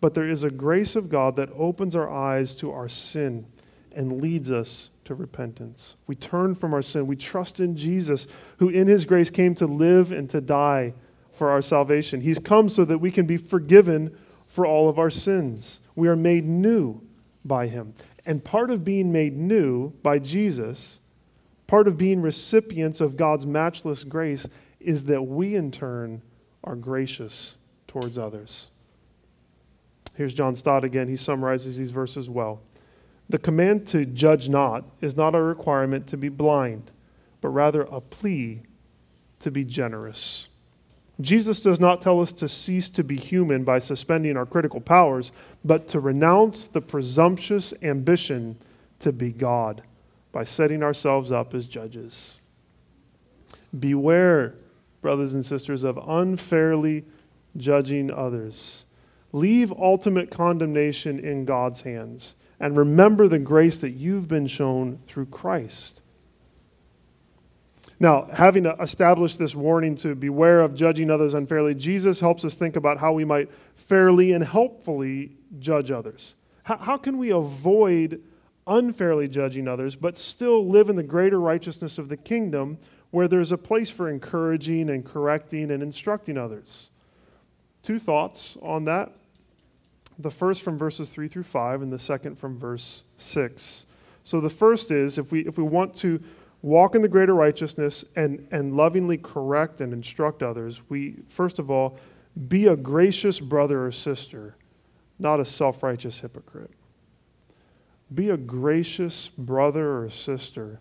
But 0.00 0.14
there 0.14 0.28
is 0.28 0.42
a 0.42 0.50
grace 0.50 0.96
of 0.96 1.08
God 1.08 1.36
that 1.36 1.50
opens 1.56 1.94
our 1.94 2.10
eyes 2.10 2.56
to 2.56 2.72
our 2.72 2.88
sin 2.88 3.46
and 3.94 4.20
leads 4.20 4.50
us 4.50 4.90
to 5.04 5.14
repentance. 5.14 5.94
We 6.08 6.16
turn 6.16 6.56
from 6.56 6.74
our 6.74 6.82
sin. 6.82 7.06
We 7.06 7.14
trust 7.14 7.60
in 7.60 7.76
Jesus, 7.76 8.26
who 8.56 8.70
in 8.70 8.88
his 8.88 9.04
grace 9.04 9.30
came 9.30 9.54
to 9.54 9.66
live 9.68 10.10
and 10.10 10.28
to 10.30 10.40
die 10.40 10.92
for 11.36 11.50
our 11.50 11.62
salvation. 11.62 12.20
He's 12.20 12.38
come 12.38 12.68
so 12.68 12.84
that 12.84 12.98
we 12.98 13.10
can 13.10 13.26
be 13.26 13.36
forgiven 13.36 14.16
for 14.46 14.66
all 14.66 14.88
of 14.88 14.98
our 14.98 15.10
sins. 15.10 15.80
We 15.94 16.08
are 16.08 16.16
made 16.16 16.44
new 16.44 17.02
by 17.44 17.68
him. 17.68 17.94
And 18.24 18.42
part 18.42 18.70
of 18.70 18.84
being 18.84 19.12
made 19.12 19.36
new 19.36 19.90
by 20.02 20.18
Jesus, 20.18 21.00
part 21.66 21.86
of 21.86 21.96
being 21.96 22.22
recipients 22.22 23.00
of 23.00 23.16
God's 23.16 23.46
matchless 23.46 24.02
grace, 24.02 24.48
is 24.80 25.04
that 25.04 25.22
we 25.22 25.54
in 25.54 25.70
turn 25.70 26.22
are 26.64 26.76
gracious 26.76 27.56
towards 27.86 28.18
others. 28.18 28.68
Here's 30.14 30.34
John 30.34 30.56
Stott 30.56 30.84
again. 30.84 31.08
He 31.08 31.16
summarizes 31.16 31.76
these 31.76 31.90
verses 31.90 32.28
well. 32.28 32.60
The 33.28 33.38
command 33.38 33.86
to 33.88 34.06
judge 34.06 34.48
not 34.48 34.84
is 35.00 35.16
not 35.16 35.34
a 35.34 35.42
requirement 35.42 36.06
to 36.08 36.16
be 36.16 36.28
blind, 36.28 36.90
but 37.40 37.48
rather 37.48 37.82
a 37.82 38.00
plea 38.00 38.62
to 39.40 39.50
be 39.50 39.64
generous. 39.64 40.48
Jesus 41.20 41.61
does 41.61 41.80
not 41.80 42.02
tell 42.02 42.20
us 42.20 42.32
to 42.32 42.49
cease 42.49 42.88
to 42.90 43.02
be 43.02 43.16
human 43.16 43.64
by 43.64 43.78
suspending 43.78 44.37
our 44.37 44.44
critical 44.44 44.80
powers, 44.80 45.32
but 45.64 45.88
to 45.88 46.00
renounce 46.00 46.66
the 46.66 46.82
presumptuous 46.82 47.73
ambition 47.82 48.56
to 49.00 49.12
be 49.12 49.32
God 49.32 49.82
by 50.32 50.44
setting 50.44 50.82
ourselves 50.82 51.32
up 51.32 51.54
as 51.54 51.66
judges. 51.66 52.38
Beware, 53.78 54.54
brothers 55.00 55.32
and 55.32 55.44
sisters, 55.44 55.85
of 55.85 55.99
unfairly 56.06 57.04
judging 57.56 58.11
others. 58.11 58.85
Leave 59.32 59.73
ultimate 59.73 60.30
condemnation 60.30 61.18
in 61.18 61.44
God's 61.44 61.82
hands 61.82 62.35
and 62.61 62.76
remember 62.76 63.28
the 63.28 63.38
grace 63.38 63.78
that 63.78 63.90
you've 63.90 64.28
been 64.28 64.46
shown 64.46 64.99
through 65.06 65.26
Christ. 65.26 66.00
Now, 67.98 68.28
having 68.32 68.66
established 68.66 69.38
this 69.38 69.54
warning 69.54 69.96
to 69.96 70.14
beware 70.14 70.60
of 70.60 70.74
judging 70.74 71.10
others 71.10 71.32
unfairly, 71.32 71.74
Jesus 71.74 72.20
helps 72.20 72.44
us 72.44 72.54
think 72.54 72.76
about 72.76 72.98
how 72.98 73.12
we 73.12 73.24
might 73.24 73.50
fairly 73.74 74.32
and 74.32 74.44
helpfully 74.44 75.32
judge 75.58 75.90
others. 75.90 76.34
How, 76.64 76.96
can 76.96 77.16
we 77.16 77.30
avoid 77.30 78.20
unfairly 78.66 79.28
judging 79.28 79.68
others, 79.68 79.94
but 79.94 80.18
still 80.18 80.66
live 80.66 80.90
in 80.90 80.96
the 80.96 81.02
greater 81.02 81.40
righteousness 81.40 81.96
of 81.96 82.08
the 82.08 82.16
kingdom 82.16 82.78
where 83.12 83.28
there's 83.28 83.52
a 83.52 83.56
place 83.56 83.88
for 83.88 84.10
encouraging 84.10 84.90
and 84.90 85.04
correcting 85.04 85.70
and 85.70 85.82
instructing 85.82 86.36
others? 86.36 86.90
Two 87.82 88.00
thoughts 88.00 88.58
on 88.60 88.84
that. 88.84 89.12
The 90.18 90.30
first 90.30 90.62
from 90.62 90.76
verses 90.76 91.10
3 91.10 91.28
through 91.28 91.44
5, 91.44 91.82
and 91.82 91.92
the 91.92 92.00
second 92.00 92.36
from 92.36 92.58
verse 92.58 93.04
6. 93.16 93.86
So 94.24 94.40
the 94.40 94.50
first 94.50 94.90
is 94.90 95.18
if 95.18 95.30
we, 95.30 95.46
if 95.46 95.56
we 95.56 95.62
want 95.62 95.94
to 95.98 96.20
walk 96.62 96.94
in 96.94 97.02
the 97.02 97.08
greater 97.08 97.34
righteousness 97.34 98.04
and, 98.14 98.46
and 98.50 98.76
lovingly 98.76 99.18
correct 99.18 99.80
and 99.80 99.92
instruct 99.92 100.42
others, 100.42 100.80
we, 100.88 101.16
first 101.28 101.58
of 101.58 101.70
all, 101.70 101.98
be 102.48 102.66
a 102.66 102.76
gracious 102.76 103.40
brother 103.40 103.86
or 103.86 103.92
sister, 103.92 104.56
not 105.18 105.40
a 105.40 105.44
self 105.44 105.82
righteous 105.82 106.20
hypocrite. 106.20 106.70
Be 108.14 108.30
a 108.30 108.36
gracious 108.36 109.28
brother 109.36 109.98
or 109.98 110.10
sister, 110.10 110.80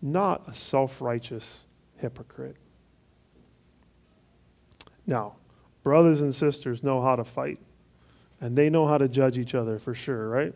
not 0.00 0.48
a 0.48 0.54
self 0.54 1.00
righteous 1.00 1.66
hypocrite. 1.98 2.56
Now, 5.06 5.34
brothers 5.82 6.20
and 6.20 6.34
sisters 6.34 6.82
know 6.82 7.00
how 7.00 7.16
to 7.16 7.24
fight, 7.24 7.60
and 8.40 8.56
they 8.56 8.70
know 8.70 8.86
how 8.86 8.98
to 8.98 9.08
judge 9.08 9.38
each 9.38 9.54
other 9.54 9.78
for 9.78 9.94
sure, 9.94 10.28
right? 10.28 10.54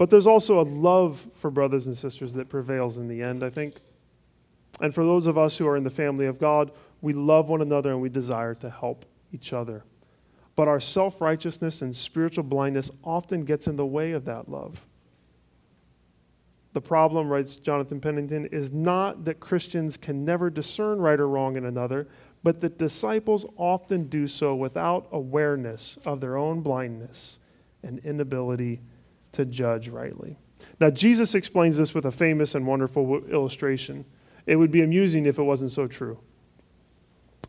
But 0.00 0.08
there's 0.08 0.26
also 0.26 0.58
a 0.58 0.64
love 0.64 1.26
for 1.34 1.50
brothers 1.50 1.86
and 1.86 1.94
sisters 1.94 2.32
that 2.32 2.48
prevails 2.48 2.96
in 2.96 3.06
the 3.06 3.20
end, 3.20 3.44
I 3.44 3.50
think. 3.50 3.74
And 4.80 4.94
for 4.94 5.04
those 5.04 5.26
of 5.26 5.36
us 5.36 5.58
who 5.58 5.68
are 5.68 5.76
in 5.76 5.84
the 5.84 5.90
family 5.90 6.24
of 6.24 6.38
God, 6.38 6.70
we 7.02 7.12
love 7.12 7.50
one 7.50 7.60
another 7.60 7.90
and 7.90 8.00
we 8.00 8.08
desire 8.08 8.54
to 8.54 8.70
help 8.70 9.04
each 9.30 9.52
other. 9.52 9.84
But 10.56 10.68
our 10.68 10.80
self 10.80 11.20
righteousness 11.20 11.82
and 11.82 11.94
spiritual 11.94 12.44
blindness 12.44 12.90
often 13.04 13.44
gets 13.44 13.66
in 13.66 13.76
the 13.76 13.84
way 13.84 14.12
of 14.12 14.24
that 14.24 14.48
love. 14.48 14.86
The 16.72 16.80
problem, 16.80 17.28
writes 17.28 17.56
Jonathan 17.56 18.00
Pennington, 18.00 18.46
is 18.46 18.72
not 18.72 19.26
that 19.26 19.38
Christians 19.38 19.98
can 19.98 20.24
never 20.24 20.48
discern 20.48 20.98
right 20.98 21.20
or 21.20 21.28
wrong 21.28 21.58
in 21.58 21.66
another, 21.66 22.08
but 22.42 22.62
that 22.62 22.78
disciples 22.78 23.44
often 23.58 24.04
do 24.04 24.26
so 24.28 24.54
without 24.54 25.08
awareness 25.12 25.98
of 26.06 26.22
their 26.22 26.38
own 26.38 26.62
blindness 26.62 27.38
and 27.82 27.98
inability 27.98 28.80
to 29.32 29.44
judge 29.44 29.88
rightly. 29.88 30.36
Now, 30.80 30.90
Jesus 30.90 31.34
explains 31.34 31.76
this 31.76 31.94
with 31.94 32.04
a 32.04 32.10
famous 32.10 32.54
and 32.54 32.66
wonderful 32.66 33.24
illustration. 33.26 34.04
It 34.46 34.56
would 34.56 34.70
be 34.70 34.82
amusing 34.82 35.26
if 35.26 35.38
it 35.38 35.42
wasn't 35.42 35.72
so 35.72 35.86
true. 35.86 36.18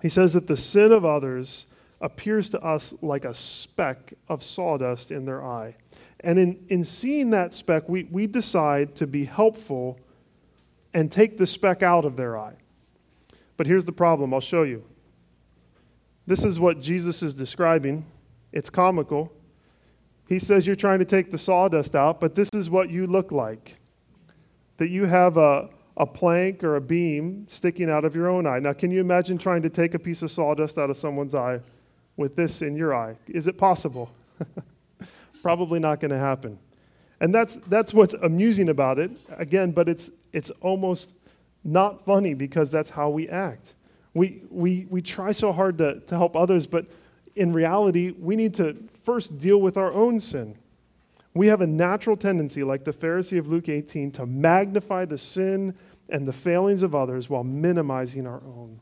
He 0.02 0.10
says 0.10 0.34
that 0.34 0.48
the 0.48 0.58
sin 0.58 0.92
of 0.92 1.06
others 1.06 1.68
appears 2.00 2.50
to 2.50 2.62
us 2.62 2.94
like 3.02 3.26
a 3.26 3.34
speck 3.34 4.14
of 4.28 4.44
sawdust 4.44 5.12
in 5.12 5.26
their 5.26 5.44
eye. 5.46 5.76
And 6.22 6.40
in, 6.40 6.66
in 6.70 6.84
seeing 6.84 7.30
that 7.32 7.54
speck, 7.54 7.88
we, 7.88 8.04
we 8.06 8.28
decide 8.28 8.96
to 8.96 9.08
be 9.08 9.26
helpful 9.26 10.00
and 10.94 11.12
take 11.12 11.38
the 11.38 11.48
speck 11.48 11.84
out 11.84 12.06
of 12.06 12.18
their 12.18 12.38
eye. 12.38 12.56
But 13.58 13.68
here's 13.68 13.86
the 13.86 13.92
problem 13.92 14.34
I'll 14.34 14.42
show 14.42 14.64
you. 14.64 14.84
This 16.26 16.44
is 16.44 16.60
what 16.60 16.82
Jesus 16.82 17.24
is 17.24 17.34
describing. 17.34 18.06
It's 18.52 18.70
comical. 18.70 19.32
He 20.32 20.40
says 20.40 20.66
you're 20.66 20.78
trying 20.78 21.00
to 21.00 21.06
take 21.06 21.30
the 21.30 21.38
sawdust 21.38 21.94
out, 21.94 22.22
but 22.22 22.36
this 22.36 22.50
is 22.54 22.70
what 22.70 22.90
you 22.90 23.06
look 23.06 23.34
like 23.34 23.76
that 24.78 24.88
you 24.88 25.04
have 25.04 25.36
a, 25.36 25.70
a 25.98 26.06
plank 26.06 26.64
or 26.64 26.78
a 26.78 26.82
beam 26.82 27.46
sticking 27.50 27.90
out 27.90 28.06
of 28.06 28.16
your 28.16 28.30
own 28.30 28.48
eye. 28.48 28.60
Now, 28.60 28.72
can 28.72 28.92
you 28.92 29.02
imagine 29.02 29.38
trying 29.38 29.62
to 29.64 29.70
take 29.70 29.94
a 29.94 30.00
piece 30.00 30.22
of 30.22 30.32
sawdust 30.32 30.78
out 30.78 30.90
of 30.90 30.96
someone's 30.96 31.36
eye 31.36 31.60
with 32.16 32.38
this 32.38 32.62
in 32.62 32.78
your 32.78 32.96
eye? 32.96 33.18
Is 33.28 33.48
it 33.48 33.58
possible? 33.58 34.10
Probably 35.42 35.82
not 35.82 36.00
going 36.00 36.12
to 36.12 36.20
happen. 36.20 36.58
And 37.20 37.36
that's, 37.36 37.58
that's 37.68 37.94
what's 37.94 38.14
amusing 38.14 38.70
about 38.70 39.00
it, 39.00 39.12
again, 39.32 39.72
but 39.72 39.90
it's, 39.90 40.12
it's 40.32 40.50
almost 40.62 41.14
not 41.66 42.06
funny 42.06 42.36
because 42.36 42.72
that's 42.72 42.90
how 42.90 43.10
we 43.10 43.28
act. 43.28 43.74
We, 44.14 44.44
we, 44.50 44.88
we 44.90 45.02
try 45.02 45.34
so 45.34 45.52
hard 45.52 45.78
to, 45.80 46.00
to 46.00 46.16
help 46.16 46.38
others, 46.38 46.68
but 46.68 46.86
in 47.36 47.52
reality, 47.52 48.12
we 48.12 48.38
need 48.38 48.54
to 48.54 48.78
first 49.04 49.38
deal 49.40 49.60
with 49.60 49.78
our 49.78 49.92
own 49.92 50.20
sin. 50.20 50.58
We 51.34 51.48
have 51.48 51.62
a 51.62 51.68
natural 51.68 52.18
tendency, 52.18 52.64
like 52.64 52.84
the 52.84 52.94
Pharisee 52.94 53.40
of 53.40 53.48
Luke 53.48 53.70
18, 53.70 54.12
to 54.14 54.26
magnify 54.26 55.06
the 55.06 55.18
sin 55.18 55.76
and 56.10 56.28
the 56.28 56.34
failings 56.34 56.84
of 56.84 56.94
others 56.94 57.30
while 57.30 57.44
minimizing 57.44 58.28
our 58.28 58.42
own. 58.44 58.82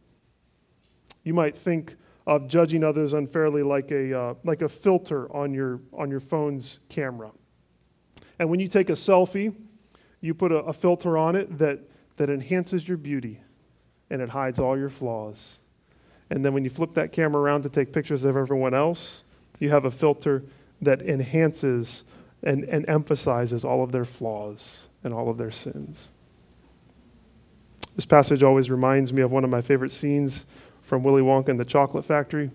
You 1.24 1.34
might 1.34 1.56
think 1.56 1.96
of 2.26 2.48
judging 2.48 2.84
others 2.84 3.14
unfairly 3.14 3.64
like 3.64 3.92
a, 3.92 4.20
uh, 4.20 4.34
like 4.44 4.62
a 4.62 4.70
filter 4.70 5.32
on 5.36 5.54
your, 5.54 5.80
on 5.94 6.10
your 6.10 6.20
phone's 6.20 6.80
camera. 6.90 7.32
And 8.40 8.50
when 8.50 8.60
you 8.60 8.68
take 8.68 8.90
a 8.90 8.94
selfie, 8.94 9.54
you 10.22 10.34
put 10.34 10.52
a, 10.52 10.58
a 10.58 10.74
filter 10.74 11.18
on 11.18 11.36
it 11.36 11.58
that, 11.60 11.82
that 12.18 12.30
enhances 12.30 12.88
your 12.88 12.98
beauty 12.98 13.42
and 14.10 14.22
it 14.22 14.30
hides 14.30 14.60
all 14.60 14.78
your 14.78 14.90
flaws. 14.90 15.62
And 16.30 16.44
then 16.44 16.54
when 16.54 16.64
you 16.64 16.70
flip 16.70 16.94
that 16.96 17.12
camera 17.12 17.42
around 17.42 17.64
to 17.64 17.70
take 17.70 17.92
pictures 17.92 18.24
of 18.24 18.36
everyone 18.36 18.74
else, 18.74 19.24
you 19.60 19.70
have 19.70 19.86
a 19.86 19.92
filter 19.92 20.44
that 20.82 21.01
enhances 21.01 22.06
and, 22.44 22.63
and 22.63 22.88
emphasizes 22.88 23.63
all 23.63 23.84
of 23.84 23.92
their 23.92 24.06
flaws 24.06 24.88
and 25.04 25.13
all 25.13 25.30
of 25.30 25.38
their 25.38 25.51
sins. 25.51 26.12
This 27.96 28.06
passage 28.06 28.44
always 28.44 28.70
reminds 28.70 29.12
me 29.12 29.22
of 29.22 29.32
one 29.32 29.44
of 29.44 29.50
my 29.50 29.62
favorite 29.62 29.92
scenes 29.92 30.46
from 30.82 31.04
Willy 31.04 31.22
Wonka 31.22 31.50
and 31.50 31.60
the 31.60 31.66
Chocolate 31.66 32.06
Factory. 32.06 32.50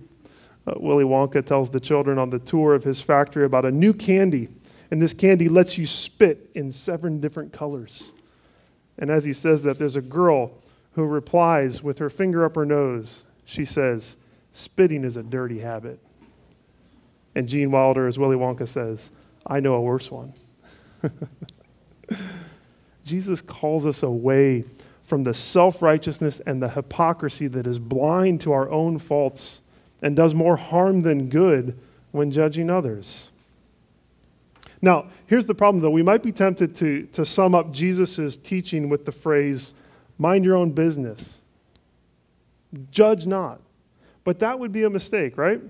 Uh, 0.66 0.74
Willy 0.76 1.04
Wonka 1.04 1.44
tells 1.44 1.70
the 1.70 1.80
children 1.80 2.18
on 2.18 2.30
the 2.30 2.38
tour 2.38 2.74
of 2.74 2.84
his 2.84 3.00
factory 3.00 3.44
about 3.44 3.66
a 3.66 3.70
new 3.70 3.92
candy, 3.92 4.48
and 4.90 5.02
this 5.02 5.12
candy 5.12 5.48
lets 5.48 5.76
you 5.76 5.86
spit 5.86 6.50
in 6.54 6.72
seven 6.72 7.20
different 7.20 7.52
colors. 7.52 8.12
And 8.98 9.10
as 9.10 9.24
he 9.24 9.32
says 9.32 9.62
that, 9.64 9.78
there's 9.78 9.96
a 9.96 10.00
girl 10.00 10.52
who 10.92 11.04
replies 11.04 11.82
with 11.82 11.98
her 11.98 12.08
finger 12.08 12.44
up 12.44 12.54
her 12.54 12.64
nose. 12.64 13.26
She 13.44 13.64
says, 13.64 14.16
Spitting 14.52 15.04
is 15.04 15.16
a 15.16 15.22
dirty 15.22 15.58
habit. 15.58 16.00
And 17.34 17.48
Gene 17.48 17.70
Wilder, 17.70 18.06
as 18.06 18.18
Willy 18.18 18.36
Wonka 18.36 18.68
says, 18.68 19.10
I 19.46 19.60
know 19.60 19.74
a 19.74 19.80
worse 19.80 20.10
one. 20.10 20.32
Jesus 23.04 23.42
calls 23.42 23.84
us 23.84 24.02
away 24.02 24.64
from 25.02 25.24
the 25.24 25.34
self 25.34 25.82
righteousness 25.82 26.40
and 26.46 26.62
the 26.62 26.70
hypocrisy 26.70 27.46
that 27.48 27.66
is 27.66 27.78
blind 27.78 28.40
to 28.42 28.52
our 28.52 28.70
own 28.70 28.98
faults 28.98 29.60
and 30.00 30.16
does 30.16 30.34
more 30.34 30.56
harm 30.56 31.00
than 31.00 31.28
good 31.28 31.78
when 32.12 32.30
judging 32.30 32.70
others. 32.70 33.30
Now, 34.80 35.06
here's 35.26 35.46
the 35.46 35.54
problem 35.54 35.82
though. 35.82 35.90
We 35.90 36.02
might 36.02 36.22
be 36.22 36.32
tempted 36.32 36.74
to, 36.76 37.04
to 37.12 37.24
sum 37.24 37.54
up 37.54 37.72
Jesus' 37.72 38.36
teaching 38.36 38.88
with 38.88 39.04
the 39.04 39.12
phrase, 39.12 39.74
mind 40.18 40.44
your 40.44 40.56
own 40.56 40.72
business, 40.72 41.40
judge 42.90 43.26
not. 43.26 43.60
But 44.24 44.38
that 44.38 44.58
would 44.58 44.72
be 44.72 44.84
a 44.84 44.90
mistake, 44.90 45.36
right? 45.36 45.60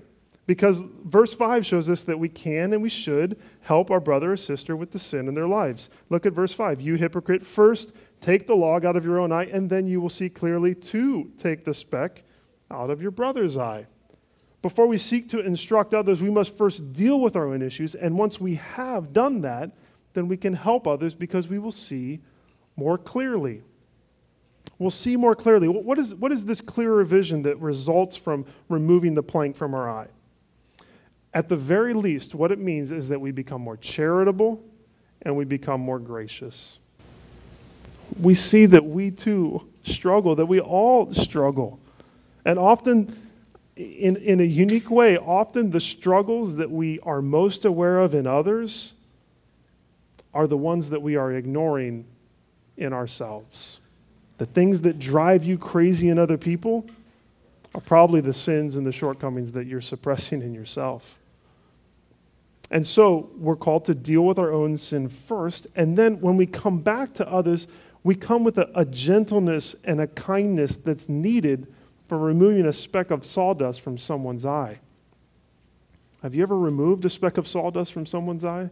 Because 0.47 0.83
verse 1.03 1.33
5 1.33 1.65
shows 1.65 1.89
us 1.89 2.03
that 2.03 2.19
we 2.19 2.29
can 2.29 2.71
and 2.71 2.83
we 2.83 2.89
should 2.89 3.39
help 3.61 3.89
our 3.89 3.99
brother 3.99 4.33
or 4.33 4.37
sister 4.37 4.75
with 4.75 4.91
the 4.91 4.99
sin 4.99 5.27
in 5.27 5.33
their 5.33 5.47
lives. 5.47 5.89
Look 6.09 6.25
at 6.25 6.33
verse 6.33 6.53
5. 6.53 6.79
You 6.81 6.95
hypocrite, 6.95 7.45
first 7.45 7.93
take 8.21 8.45
the 8.45 8.55
log 8.55 8.85
out 8.85 8.95
of 8.95 9.03
your 9.03 9.19
own 9.19 9.31
eye, 9.31 9.45
and 9.45 9.69
then 9.69 9.87
you 9.87 9.99
will 9.99 10.09
see 10.09 10.29
clearly 10.29 10.75
to 10.75 11.31
take 11.37 11.65
the 11.65 11.73
speck 11.73 12.23
out 12.69 12.91
of 12.91 13.01
your 13.01 13.11
brother's 13.11 13.57
eye. 13.57 13.87
Before 14.61 14.87
we 14.87 14.97
seek 14.97 15.29
to 15.29 15.39
instruct 15.39 15.93
others, 15.93 16.21
we 16.21 16.29
must 16.29 16.57
first 16.57 16.93
deal 16.93 17.19
with 17.19 17.35
our 17.35 17.47
own 17.47 17.61
issues. 17.61 17.95
And 17.95 18.17
once 18.17 18.39
we 18.39 18.55
have 18.55 19.13
done 19.13 19.41
that, 19.41 19.71
then 20.13 20.27
we 20.27 20.37
can 20.37 20.53
help 20.53 20.87
others 20.87 21.15
because 21.15 21.47
we 21.47 21.59
will 21.59 21.71
see 21.71 22.21
more 22.75 22.97
clearly. 22.97 23.63
We'll 24.77 24.91
see 24.91 25.15
more 25.15 25.35
clearly. 25.35 25.67
What 25.67 25.97
is, 25.97 26.13
what 26.13 26.31
is 26.31 26.45
this 26.45 26.61
clearer 26.61 27.03
vision 27.03 27.43
that 27.43 27.59
results 27.59 28.15
from 28.15 28.45
removing 28.69 29.15
the 29.15 29.23
plank 29.23 29.55
from 29.55 29.73
our 29.73 29.89
eye? 29.89 30.07
At 31.35 31.49
the 31.49 31.57
very 31.57 31.93
least, 31.93 32.33
what 32.33 32.53
it 32.53 32.59
means 32.59 32.93
is 32.93 33.09
that 33.09 33.19
we 33.19 33.31
become 33.31 33.61
more 33.61 33.75
charitable 33.75 34.63
and 35.21 35.35
we 35.35 35.43
become 35.43 35.81
more 35.81 35.99
gracious. 35.99 36.79
We 38.21 38.33
see 38.35 38.65
that 38.67 38.85
we 38.85 39.11
too 39.11 39.67
struggle, 39.83 40.35
that 40.35 40.45
we 40.45 40.61
all 40.61 41.13
struggle. 41.13 41.77
And 42.45 42.57
often, 42.57 43.13
in, 43.75 44.15
in 44.15 44.39
a 44.39 44.45
unique 44.45 44.89
way, 44.89 45.17
often 45.17 45.71
the 45.71 45.81
struggles 45.81 46.55
that 46.55 46.71
we 46.71 47.01
are 47.01 47.21
most 47.21 47.65
aware 47.65 47.99
of 47.99 48.15
in 48.15 48.25
others 48.25 48.93
are 50.33 50.47
the 50.47 50.57
ones 50.57 50.89
that 50.91 51.01
we 51.01 51.17
are 51.17 51.33
ignoring 51.33 52.05
in 52.77 52.93
ourselves. 52.93 53.81
The 54.37 54.45
things 54.45 54.81
that 54.81 54.99
drive 54.99 55.43
you 55.43 55.57
crazy 55.57 56.07
in 56.07 56.17
other 56.17 56.37
people 56.37 56.85
are 57.73 57.81
probably 57.81 58.21
the 58.21 58.33
sins 58.33 58.77
and 58.77 58.87
the 58.87 58.93
shortcomings 58.93 59.51
that 59.51 59.65
you're 59.65 59.81
suppressing 59.81 60.41
in 60.41 60.53
yourself. 60.53 61.17
And 62.71 62.85
so 62.85 63.29
we're 63.37 63.55
called 63.55 63.85
to 63.85 63.95
deal 63.95 64.23
with 64.23 64.39
our 64.39 64.51
own 64.51 64.77
sin 64.77 65.07
first. 65.07 65.67
And 65.75 65.97
then 65.97 66.19
when 66.19 66.35
we 66.35 66.45
come 66.45 66.79
back 66.79 67.13
to 67.15 67.29
others, 67.31 67.67
we 68.03 68.15
come 68.15 68.43
with 68.43 68.57
a, 68.57 68.69
a, 68.75 68.85
gentleness 68.85 69.75
and 69.83 69.99
a 70.01 70.07
kindness 70.07 70.75
that's 70.75 71.09
needed 71.09 71.73
for 72.07 72.17
removing 72.17 72.65
a 72.65 72.73
speck 72.73 73.11
of 73.11 73.25
sawdust 73.25 73.81
from 73.81 73.97
someone's 73.97 74.45
eye. 74.45 74.79
Have 76.21 76.33
you 76.33 76.43
ever 76.43 76.57
removed 76.57 77.05
a 77.05 77.09
speck 77.09 77.37
of 77.37 77.47
sawdust 77.47 77.93
from 77.93 78.05
someone's 78.05 78.45
eye? 78.45 78.69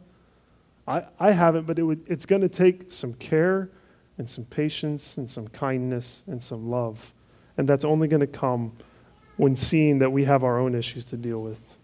I, 0.87 1.05
I 1.19 1.31
haven't, 1.31 1.65
but 1.65 1.79
it 1.79 1.83
would, 1.83 2.03
it's 2.07 2.25
going 2.25 2.41
to 2.41 2.49
take 2.49 2.91
some 2.91 3.13
care 3.13 3.69
and 4.17 4.29
some 4.29 4.45
patience 4.45 5.17
and 5.17 5.29
some 5.29 5.47
kindness 5.47 6.23
and 6.27 6.41
some 6.41 6.69
love. 6.69 7.13
And 7.57 7.67
that's 7.67 7.85
only 7.85 8.07
going 8.07 8.21
to 8.21 8.27
come 8.27 8.73
when 9.37 9.55
seeing 9.55 9.99
that 9.99 10.11
we 10.11 10.25
have 10.25 10.43
our 10.43 10.59
own 10.59 10.75
issues 10.75 11.05
to 11.05 11.17
deal 11.17 11.41
with. 11.41 11.77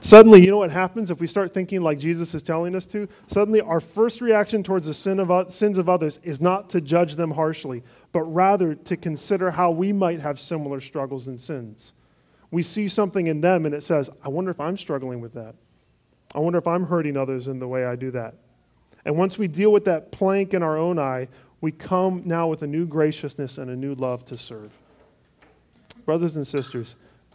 Suddenly, 0.00 0.44
you 0.44 0.50
know 0.50 0.58
what 0.58 0.70
happens 0.70 1.10
if 1.10 1.20
we 1.20 1.26
start 1.26 1.52
thinking 1.52 1.82
like 1.82 1.98
Jesus 1.98 2.34
is 2.34 2.42
telling 2.42 2.74
us 2.74 2.86
to? 2.86 3.08
Suddenly, 3.26 3.60
our 3.60 3.80
first 3.80 4.20
reaction 4.20 4.62
towards 4.62 4.86
the 4.86 4.94
sin 4.94 5.18
of, 5.18 5.52
sins 5.52 5.78
of 5.78 5.88
others 5.88 6.20
is 6.22 6.40
not 6.40 6.70
to 6.70 6.80
judge 6.80 7.16
them 7.16 7.32
harshly, 7.32 7.82
but 8.12 8.22
rather 8.22 8.74
to 8.74 8.96
consider 8.96 9.50
how 9.50 9.70
we 9.70 9.92
might 9.92 10.20
have 10.20 10.38
similar 10.38 10.80
struggles 10.80 11.26
and 11.26 11.40
sins. 11.40 11.92
We 12.50 12.62
see 12.62 12.86
something 12.86 13.26
in 13.26 13.40
them 13.40 13.66
and 13.66 13.74
it 13.74 13.82
says, 13.82 14.10
I 14.22 14.28
wonder 14.28 14.50
if 14.50 14.60
I'm 14.60 14.76
struggling 14.76 15.20
with 15.20 15.32
that. 15.34 15.54
I 16.34 16.38
wonder 16.38 16.58
if 16.58 16.66
I'm 16.66 16.86
hurting 16.86 17.16
others 17.16 17.48
in 17.48 17.58
the 17.58 17.68
way 17.68 17.84
I 17.84 17.96
do 17.96 18.10
that. 18.12 18.34
And 19.04 19.16
once 19.16 19.38
we 19.38 19.48
deal 19.48 19.72
with 19.72 19.84
that 19.86 20.12
plank 20.12 20.54
in 20.54 20.62
our 20.62 20.76
own 20.76 20.98
eye, 20.98 21.28
we 21.60 21.72
come 21.72 22.22
now 22.24 22.46
with 22.46 22.62
a 22.62 22.66
new 22.66 22.86
graciousness 22.86 23.58
and 23.58 23.70
a 23.70 23.76
new 23.76 23.94
love 23.94 24.24
to 24.26 24.38
serve. 24.38 24.70
Brothers 26.04 26.36
and 26.36 26.46
sisters, 26.46 26.94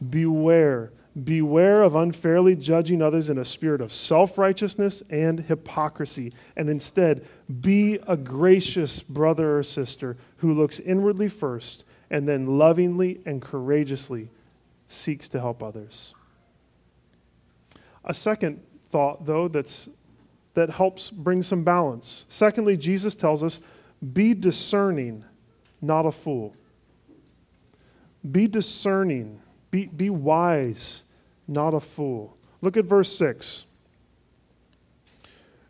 beware 0.09 0.91
Beware 1.23 1.81
of 1.81 1.95
unfairly 1.95 2.55
judging 2.55 3.01
others 3.01 3.29
in 3.29 3.37
a 3.37 3.45
spirit 3.45 3.81
of 3.81 3.91
self 3.91 4.37
righteousness 4.37 5.01
and 5.09 5.39
hypocrisy, 5.39 6.33
and 6.55 6.69
instead 6.69 7.25
be 7.61 7.99
a 8.07 8.15
gracious 8.15 9.01
brother 9.01 9.57
or 9.57 9.63
sister 9.63 10.17
who 10.37 10.53
looks 10.53 10.79
inwardly 10.79 11.27
first 11.27 11.83
and 12.11 12.27
then 12.27 12.57
lovingly 12.57 13.21
and 13.25 13.41
courageously 13.41 14.29
seeks 14.87 15.27
to 15.29 15.39
help 15.39 15.61
others. 15.63 16.13
A 18.05 18.13
second 18.13 18.61
thought, 18.89 19.25
though, 19.25 19.47
that's, 19.47 19.89
that 20.53 20.69
helps 20.69 21.11
bring 21.11 21.43
some 21.43 21.63
balance. 21.63 22.25
Secondly, 22.29 22.77
Jesus 22.77 23.15
tells 23.15 23.43
us 23.43 23.59
be 24.13 24.33
discerning, 24.33 25.25
not 25.81 26.05
a 26.05 26.11
fool. 26.11 26.55
Be 28.29 28.47
discerning 28.47 29.41
be, 29.71 29.85
be 29.85 30.09
wise, 30.09 31.03
not 31.47 31.73
a 31.73 31.79
fool. 31.79 32.37
Look 32.61 32.77
at 32.77 32.85
verse 32.85 33.15
6. 33.17 33.65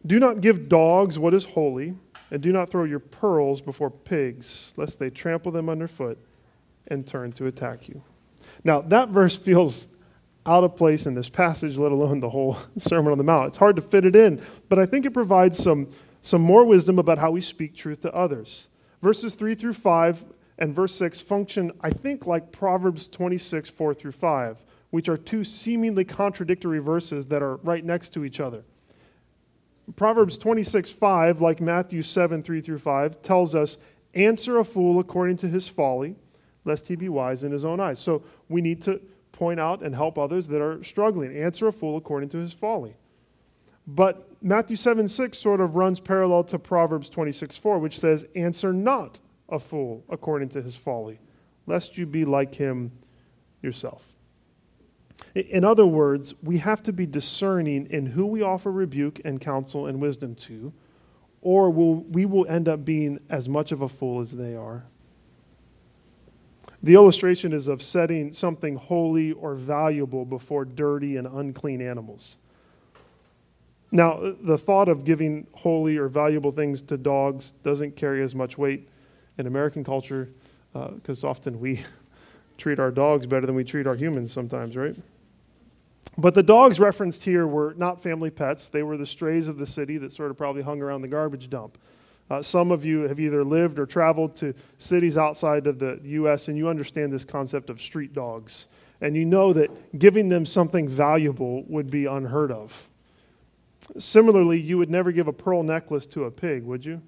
Do 0.05 0.19
not 0.19 0.41
give 0.41 0.69
dogs 0.69 1.19
what 1.19 1.33
is 1.33 1.45
holy, 1.45 1.95
and 2.31 2.41
do 2.41 2.51
not 2.51 2.69
throw 2.69 2.83
your 2.85 2.99
pearls 2.99 3.62
before 3.62 3.89
pigs, 3.89 4.73
lest 4.77 4.99
they 4.99 5.09
trample 5.09 5.51
them 5.51 5.69
underfoot 5.69 6.17
and 6.88 7.05
turn 7.05 7.31
to 7.33 7.47
attack 7.47 7.88
you. 7.88 8.01
Now, 8.63 8.81
that 8.81 9.09
verse 9.09 9.35
feels 9.35 9.89
out 10.45 10.63
of 10.63 10.75
place 10.75 11.05
in 11.05 11.13
this 11.13 11.29
passage, 11.29 11.77
let 11.77 11.91
alone 11.91 12.21
the 12.21 12.29
whole 12.29 12.57
Sermon 12.77 13.12
on 13.12 13.17
the 13.17 13.23
Mount. 13.23 13.49
It's 13.49 13.57
hard 13.57 13.75
to 13.75 13.81
fit 13.81 14.05
it 14.05 14.15
in, 14.15 14.41
but 14.69 14.79
I 14.79 14.85
think 14.85 15.05
it 15.05 15.13
provides 15.13 15.57
some, 15.57 15.89
some 16.21 16.41
more 16.41 16.63
wisdom 16.63 16.97
about 16.97 17.17
how 17.17 17.31
we 17.31 17.41
speak 17.41 17.75
truth 17.75 18.01
to 18.01 18.13
others. 18.13 18.69
Verses 19.01 19.35
3 19.35 19.55
through 19.55 19.73
5 19.73 20.25
and 20.59 20.75
verse 20.75 20.93
6 20.95 21.21
function, 21.21 21.71
I 21.81 21.89
think, 21.89 22.27
like 22.27 22.51
Proverbs 22.51 23.07
26, 23.07 23.69
4 23.69 23.93
through 23.93 24.11
5, 24.11 24.63
which 24.91 25.07
are 25.07 25.17
two 25.17 25.43
seemingly 25.43 26.03
contradictory 26.03 26.79
verses 26.79 27.27
that 27.27 27.41
are 27.41 27.55
right 27.57 27.83
next 27.83 28.09
to 28.13 28.25
each 28.25 28.39
other. 28.39 28.63
Proverbs 29.95 30.37
26, 30.37 30.91
5, 30.91 31.41
like 31.41 31.61
Matthew 31.61 32.03
7, 32.03 32.43
3 32.43 32.61
through 32.61 32.79
5, 32.79 33.21
tells 33.23 33.55
us, 33.55 33.77
Answer 34.13 34.57
a 34.57 34.65
fool 34.65 34.99
according 34.99 35.37
to 35.37 35.47
his 35.47 35.67
folly, 35.67 36.15
lest 36.65 36.87
he 36.87 36.95
be 36.95 37.09
wise 37.09 37.43
in 37.43 37.51
his 37.51 37.63
own 37.63 37.79
eyes. 37.79 37.99
So 37.99 38.23
we 38.49 38.61
need 38.61 38.81
to 38.83 38.99
point 39.31 39.59
out 39.59 39.81
and 39.81 39.95
help 39.95 40.17
others 40.17 40.47
that 40.49 40.61
are 40.61 40.83
struggling. 40.83 41.35
Answer 41.35 41.67
a 41.67 41.71
fool 41.71 41.95
according 41.95 42.29
to 42.29 42.37
his 42.37 42.51
folly. 42.51 42.95
But 43.87 44.27
Matthew 44.41 44.75
7, 44.75 45.07
6 45.07 45.37
sort 45.37 45.61
of 45.61 45.75
runs 45.75 45.99
parallel 45.99 46.43
to 46.45 46.59
Proverbs 46.59 47.09
26, 47.09 47.55
4, 47.57 47.79
which 47.79 47.97
says, 47.97 48.25
Answer 48.35 48.73
not 48.73 49.19
a 49.51 49.59
fool 49.59 50.03
according 50.09 50.49
to 50.49 50.62
his 50.62 50.75
folly, 50.75 51.19
lest 51.65 51.97
you 51.97 52.05
be 52.05 52.25
like 52.25 52.55
him 52.55 52.91
yourself. 53.62 54.03
In 55.35 55.63
other 55.63 55.85
words, 55.85 56.33
we 56.41 56.57
have 56.59 56.81
to 56.83 56.93
be 56.93 57.05
discerning 57.05 57.88
in 57.88 58.07
who 58.07 58.25
we 58.25 58.41
offer 58.41 58.71
rebuke 58.71 59.21
and 59.25 59.39
counsel 59.39 59.85
and 59.85 60.01
wisdom 60.01 60.35
to, 60.35 60.73
or 61.41 61.69
will, 61.69 61.95
we 61.95 62.25
will 62.25 62.47
end 62.47 62.67
up 62.67 62.83
being 62.83 63.19
as 63.29 63.47
much 63.47 63.71
of 63.71 63.81
a 63.81 63.89
fool 63.89 64.21
as 64.21 64.31
they 64.31 64.55
are. 64.55 64.85
The 66.81 66.93
illustration 66.93 67.51
is 67.51 67.67
of 67.67 67.81
setting 67.81 68.31
something 68.31 68.75
holy 68.75 69.33
or 69.33 69.55
valuable 69.55 70.25
before 70.25 70.63
dirty 70.63 71.17
and 71.17 71.27
unclean 71.27 71.81
animals. 71.81 72.38
Now, 73.91 74.35
the 74.41 74.57
thought 74.57 74.88
of 74.88 75.03
giving 75.03 75.47
holy 75.53 75.97
or 75.97 76.07
valuable 76.07 76.51
things 76.51 76.81
to 76.83 76.97
dogs 76.97 77.53
doesn't 77.63 77.95
carry 77.95 78.23
as 78.23 78.33
much 78.33 78.57
weight 78.57 78.88
in 79.39 79.47
American 79.47 79.84
culture 79.84 80.30
because 80.73 81.23
uh, 81.23 81.30
often 81.30 81.60
we 81.60 81.82
treat 82.58 82.80
our 82.80 82.91
dogs 82.91 83.25
better 83.25 83.45
than 83.45 83.56
we 83.56 83.63
treat 83.63 83.88
our 83.88 83.95
humans 83.95 84.32
sometimes, 84.32 84.75
right? 84.75 84.95
But 86.17 86.36
the 86.36 86.43
dogs 86.43 86.80
referenced 86.80 87.23
here 87.23 87.47
were 87.47 87.73
not 87.78 88.04
family 88.04 88.30
pets. 88.30 88.67
They 88.67 88.84
were 88.84 88.97
the 88.97 89.06
strays 89.06 89.47
of 89.47 89.58
the 89.58 89.65
city 89.65 89.97
that 89.97 90.12
sort 90.12 90.30
of 90.30 90.38
probably 90.38 90.62
hung 90.62 90.82
around 90.82 91.02
the 91.02 91.08
garbage 91.08 91.49
dump. 91.49 91.78
Uh, 92.30 92.41
some 92.41 92.71
of 92.71 92.86
you 92.86 93.02
have 93.02 93.19
either 93.19 93.43
lived 93.43 93.80
or 93.80 93.86
traveled 93.86 94.36
to 94.36 94.54
cities 94.78 95.17
outside 95.17 95.65
of 95.65 95.80
the 95.80 95.99
U.S., 96.04 96.47
and 96.47 96.58
you 96.58 96.67
understand 96.67 97.12
this 97.12 97.25
concept 97.25 97.69
of 97.69 97.82
street 97.82 98.13
dogs. 98.13 98.67
And 99.02 99.15
you 99.15 99.25
know 99.25 99.54
that 99.54 99.97
giving 99.97 100.30
them 100.30 100.45
something 100.45 100.88
valuable 100.88 101.63
would 101.63 101.89
be 101.89 102.06
unheard 102.06 102.52
of. 102.52 102.89
Similarly, 103.97 104.60
you 104.60 104.78
would 104.78 104.89
never 104.89 105.12
give 105.12 105.28
a 105.28 105.34
pearl 105.34 105.63
necklace 105.63 106.06
to 106.08 106.25
a 106.25 106.32
pig, 106.32 106.63
would 106.63 106.86
you? 106.86 107.02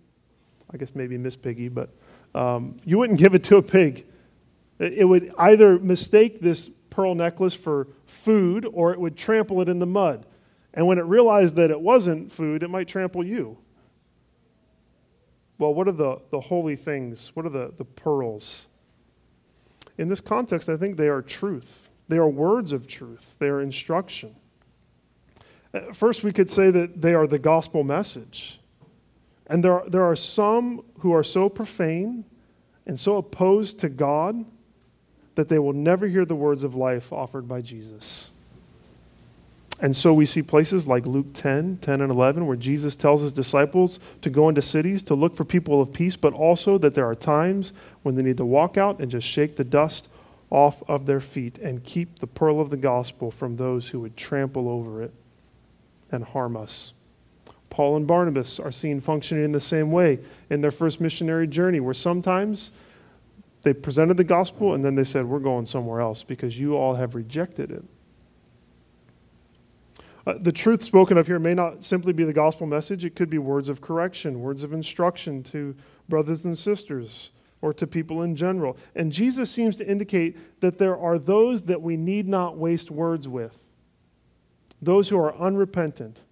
I 0.74 0.78
guess 0.78 0.96
maybe 0.96 1.18
Miss 1.18 1.36
Piggy, 1.36 1.68
but 1.68 1.90
um, 2.34 2.78
you 2.84 2.98
wouldn't 2.98 3.20
give 3.20 3.36
it 3.36 3.44
to 3.46 3.58
a 3.58 3.62
pig. 3.62 4.06
It 4.80 5.08
would 5.08 5.34
either 5.38 5.78
mistake 5.78 6.42
this 6.42 6.70
pearl 6.90 7.16
necklace 7.16 7.54
for 7.54 7.88
food 8.06 8.68
or 8.72 8.92
it 8.94 9.00
would 9.00 9.16
trample 9.18 9.62
it 9.62 9.70
in 9.70 9.80
the 9.80 9.86
mud. 9.86 10.26
And 10.74 10.88
when 10.88 10.98
it 10.98 11.04
realized 11.04 11.56
that 11.58 11.70
it 11.70 11.82
wasn't 11.82 12.32
food, 12.32 12.64
it 12.64 12.70
might 12.70 12.88
trample 12.88 13.24
you. 13.26 13.58
Well, 15.58 15.74
what 15.74 15.88
are 15.88 15.94
the, 15.94 16.18
the 16.32 16.40
holy 16.40 16.76
things? 16.76 17.32
What 17.36 17.46
are 17.46 17.50
the, 17.50 17.74
the 17.78 17.86
pearls? 17.86 18.68
In 19.98 20.08
this 20.10 20.22
context, 20.22 20.70
I 20.70 20.78
think 20.78 20.98
they 20.98 21.10
are 21.10 21.22
truth. 21.22 21.90
They 22.08 22.18
are 22.18 22.28
words 22.28 22.72
of 22.72 22.88
truth, 22.88 23.36
they 23.40 23.48
are 23.48 23.62
instruction. 23.62 24.36
First, 25.94 26.24
we 26.24 26.34
could 26.34 26.50
say 26.50 26.70
that 26.72 27.02
they 27.02 27.14
are 27.14 27.28
the 27.28 27.40
gospel 27.40 27.84
message. 27.84 28.60
And 29.52 29.62
there 29.62 29.82
are, 29.82 29.90
there 29.90 30.06
are 30.06 30.16
some 30.16 30.82
who 31.00 31.14
are 31.14 31.26
so 31.26 31.50
profane 31.50 32.24
and 32.86 32.98
so 32.98 33.18
opposed 33.18 33.82
to 33.82 33.90
God 33.90 34.46
that 35.36 35.50
they 35.50 35.60
will 35.60 35.74
never 35.74 36.08
hear 36.08 36.24
the 36.24 36.36
words 36.36 36.64
of 36.64 36.74
life 36.74 37.12
offered 37.12 37.50
by 37.50 37.60
Jesus. 37.60 38.32
And 39.82 39.94
so 39.94 40.14
we 40.14 40.26
see 40.26 40.42
places 40.42 40.88
like 40.88 41.06
Luke 41.06 41.34
10, 41.34 41.80
10 41.82 42.00
and 42.00 42.10
11, 42.10 42.48
where 42.48 42.56
Jesus 42.56 42.96
tells 42.96 43.24
his 43.24 43.34
disciples 43.34 44.00
to 44.22 44.30
go 44.30 44.48
into 44.48 44.62
cities 44.62 45.04
to 45.04 45.16
look 45.16 45.36
for 45.36 45.44
people 45.44 45.82
of 45.82 45.92
peace, 45.92 46.16
but 46.16 46.34
also 46.34 46.78
that 46.78 46.94
there 46.94 47.06
are 47.06 47.16
times 47.16 47.74
when 48.04 48.16
they 48.16 48.24
need 48.24 48.38
to 48.38 48.46
walk 48.46 48.78
out 48.78 49.00
and 49.00 49.12
just 49.12 49.28
shake 49.28 49.58
the 49.58 49.66
dust 49.66 50.08
off 50.50 50.82
of 50.90 51.08
their 51.08 51.20
feet 51.20 51.58
and 51.58 51.84
keep 51.84 52.20
the 52.20 52.28
pearl 52.28 52.62
of 52.62 52.70
the 52.70 52.78
gospel 52.78 53.30
from 53.30 53.58
those 53.58 53.90
who 53.90 54.00
would 54.00 54.16
trample 54.16 54.70
over 54.70 55.04
it 55.04 55.12
and 56.10 56.24
harm 56.24 56.56
us. 56.56 56.94
Paul 57.72 57.96
and 57.96 58.06
Barnabas 58.06 58.60
are 58.60 58.72
seen 58.72 59.00
functioning 59.00 59.44
in 59.44 59.52
the 59.52 59.60
same 59.60 59.92
way 59.92 60.20
in 60.52 60.62
their 60.62 60.70
first 60.70 61.02
missionary 61.02 61.48
journey, 61.48 61.80
where 61.80 61.96
sometimes 61.96 62.70
they 63.64 63.74
presented 63.74 64.18
the 64.18 64.24
gospel 64.24 64.76
and 64.76 64.86
then 64.86 64.94
they 64.94 65.04
said, 65.04 65.26
We're 65.26 65.40
going 65.40 65.66
somewhere 65.66 66.02
else 66.02 66.22
because 66.22 66.60
you 66.60 66.76
all 66.76 66.96
have 66.96 67.16
rejected 67.16 67.72
it. 67.72 67.84
Uh, 70.28 70.36
the 70.40 70.52
truth 70.52 70.84
spoken 70.84 71.18
of 71.18 71.26
here 71.26 71.40
may 71.40 71.56
not 71.56 71.84
simply 71.84 72.14
be 72.14 72.24
the 72.24 72.34
gospel 72.34 72.68
message, 72.68 73.06
it 73.06 73.16
could 73.16 73.30
be 73.30 73.40
words 73.40 73.70
of 73.70 73.82
correction, 73.82 74.42
words 74.42 74.64
of 74.64 74.74
instruction 74.74 75.42
to 75.42 75.76
brothers 76.10 76.46
and 76.46 76.56
sisters 76.56 77.32
or 77.62 77.74
to 77.74 77.88
people 77.88 78.22
in 78.22 78.36
general. 78.36 78.78
And 78.96 79.12
Jesus 79.12 79.50
seems 79.50 79.78
to 79.78 79.88
indicate 79.88 80.60
that 80.60 80.78
there 80.78 80.98
are 80.98 81.18
those 81.18 81.64
that 81.64 81.82
we 81.82 81.96
need 81.96 82.28
not 82.28 82.58
waste 82.58 82.92
words 82.92 83.28
with 83.28 83.72
those 84.82 85.10
who 85.10 85.18
are 85.18 85.36
unrepentant, 85.36 86.24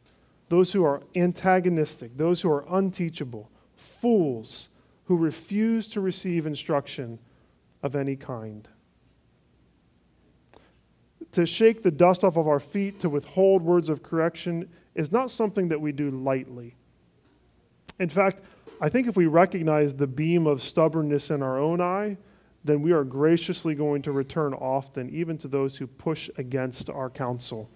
those 0.50 0.72
who 0.72 0.84
are 0.84 1.02
antagonistic, 1.16 2.18
those 2.18 2.42
who 2.42 2.52
are 2.52 2.66
unteachable, 2.70 3.50
fools 3.78 4.70
who 5.06 5.16
refuse 5.16 5.88
to 5.88 6.02
receive 6.02 6.46
instruction 6.46 7.20
of 7.82 7.96
any 7.96 8.16
kind. 8.16 8.68
To 11.34 11.46
shake 11.46 11.84
the 11.84 11.92
dust 11.92 12.24
off 12.24 12.38
of 12.38 12.48
our 12.48 12.60
feet, 12.60 13.00
to 13.02 13.10
withhold 13.10 13.62
words 13.62 13.90
of 13.90 14.02
correction, 14.04 14.68
is 14.96 15.12
not 15.12 15.32
something 15.32 15.70
that 15.70 15.80
we 15.80 15.92
do 15.92 16.10
lightly. 16.10 16.76
In 18.00 18.10
fact, 18.10 18.42
I 18.82 18.90
think 18.90 19.08
if 19.08 19.16
we 19.16 19.28
recognize 19.28 19.94
the 19.94 20.08
beam 20.08 20.48
of 20.48 20.62
stubbornness 20.62 21.30
in 21.30 21.44
our 21.44 21.60
own 21.60 21.82
eye, 21.82 22.18
then 22.64 22.82
we 22.82 22.92
are 22.92 23.04
graciously 23.04 23.76
going 23.76 24.02
to 24.02 24.12
return 24.12 24.54
often, 24.54 25.10
even 25.10 25.38
to 25.40 25.48
those 25.48 25.78
who 25.78 25.88
push 25.88 26.30
against 26.38 26.90
our 26.90 27.10
counsel. 27.10 27.70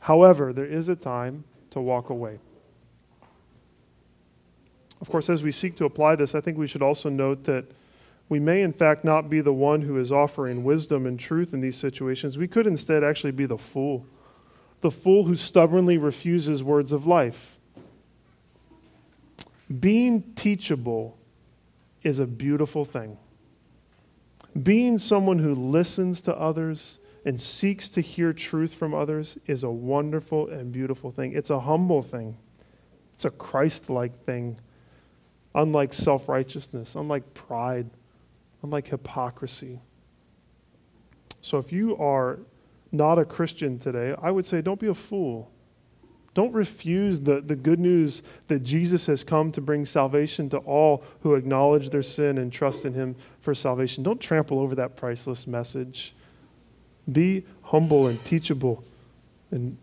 However, 0.00 0.52
there 0.52 0.66
is 0.66 0.88
a 0.88 0.96
time 0.96 1.44
to 1.76 1.82
walk 1.82 2.08
away. 2.08 2.38
Of 5.02 5.10
course, 5.10 5.28
as 5.28 5.42
we 5.42 5.52
seek 5.52 5.76
to 5.76 5.84
apply 5.84 6.16
this, 6.16 6.34
I 6.34 6.40
think 6.40 6.56
we 6.56 6.66
should 6.66 6.80
also 6.80 7.10
note 7.10 7.44
that 7.44 7.66
we 8.30 8.40
may, 8.40 8.62
in 8.62 8.72
fact, 8.72 9.04
not 9.04 9.28
be 9.28 9.42
the 9.42 9.52
one 9.52 9.82
who 9.82 9.98
is 10.00 10.10
offering 10.10 10.64
wisdom 10.64 11.04
and 11.04 11.20
truth 11.20 11.52
in 11.52 11.60
these 11.60 11.76
situations. 11.76 12.38
We 12.38 12.48
could 12.48 12.66
instead 12.66 13.04
actually 13.04 13.32
be 13.32 13.44
the 13.44 13.58
fool, 13.58 14.06
the 14.80 14.90
fool 14.90 15.24
who 15.24 15.36
stubbornly 15.36 15.98
refuses 15.98 16.64
words 16.64 16.92
of 16.92 17.06
life. 17.06 17.58
Being 19.78 20.22
teachable 20.34 21.18
is 22.02 22.18
a 22.18 22.26
beautiful 22.26 22.86
thing. 22.86 23.18
Being 24.62 24.98
someone 24.98 25.40
who 25.40 25.54
listens 25.54 26.22
to 26.22 26.34
others 26.34 27.00
and 27.26 27.38
seeks 27.38 27.88
to 27.90 28.00
hear 28.00 28.32
truth 28.32 28.72
from 28.72 28.94
others 28.94 29.36
is 29.46 29.64
a 29.64 29.70
wonderful 29.70 30.48
and 30.48 30.72
beautiful 30.72 31.10
thing. 31.10 31.32
It's 31.32 31.50
a 31.50 31.60
humble 31.60 32.00
thing, 32.00 32.38
it's 33.12 33.26
a 33.26 33.30
Christ 33.30 33.90
like 33.90 34.24
thing 34.24 34.58
unlike 35.56 35.92
self 35.92 36.28
righteousness, 36.28 36.94
unlike 36.94 37.34
pride, 37.34 37.90
unlike 38.62 38.88
hypocrisy. 38.88 39.80
So 41.40 41.58
if 41.58 41.72
you 41.72 41.96
are 41.96 42.38
not 42.92 43.18
a 43.18 43.24
Christian 43.24 43.78
today, 43.78 44.14
I 44.22 44.30
would 44.30 44.46
say 44.46 44.60
don't 44.60 44.78
be 44.80 44.86
a 44.86 44.94
fool. 44.94 45.50
Don't 46.34 46.52
refuse 46.52 47.20
the, 47.20 47.40
the 47.40 47.56
good 47.56 47.80
news 47.80 48.22
that 48.48 48.62
Jesus 48.62 49.06
has 49.06 49.24
come 49.24 49.50
to 49.52 49.60
bring 49.62 49.86
salvation 49.86 50.50
to 50.50 50.58
all 50.58 51.02
who 51.20 51.34
acknowledge 51.34 51.88
their 51.88 52.02
sin 52.02 52.36
and 52.36 52.52
trust 52.52 52.84
in 52.84 52.92
him 52.92 53.16
for 53.40 53.54
salvation. 53.54 54.04
Don't 54.04 54.20
trample 54.20 54.60
over 54.60 54.74
that 54.74 54.96
priceless 54.96 55.46
message. 55.46 56.14
Be 57.10 57.44
humble 57.62 58.06
and 58.06 58.22
teachable 58.24 58.84
and, 59.50 59.76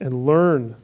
and 0.00 0.26
learn 0.26 0.76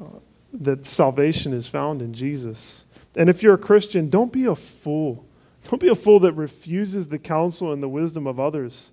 uh, 0.00 0.04
that 0.52 0.86
salvation 0.86 1.52
is 1.52 1.66
found 1.66 2.00
in 2.00 2.14
Jesus. 2.14 2.86
And 3.16 3.28
if 3.28 3.42
you're 3.42 3.54
a 3.54 3.58
Christian, 3.58 4.10
don't 4.10 4.32
be 4.32 4.44
a 4.44 4.54
fool. 4.54 5.24
Don't 5.68 5.80
be 5.80 5.88
a 5.88 5.94
fool 5.94 6.20
that 6.20 6.32
refuses 6.32 7.08
the 7.08 7.18
counsel 7.18 7.72
and 7.72 7.82
the 7.82 7.88
wisdom 7.88 8.26
of 8.26 8.38
others 8.38 8.92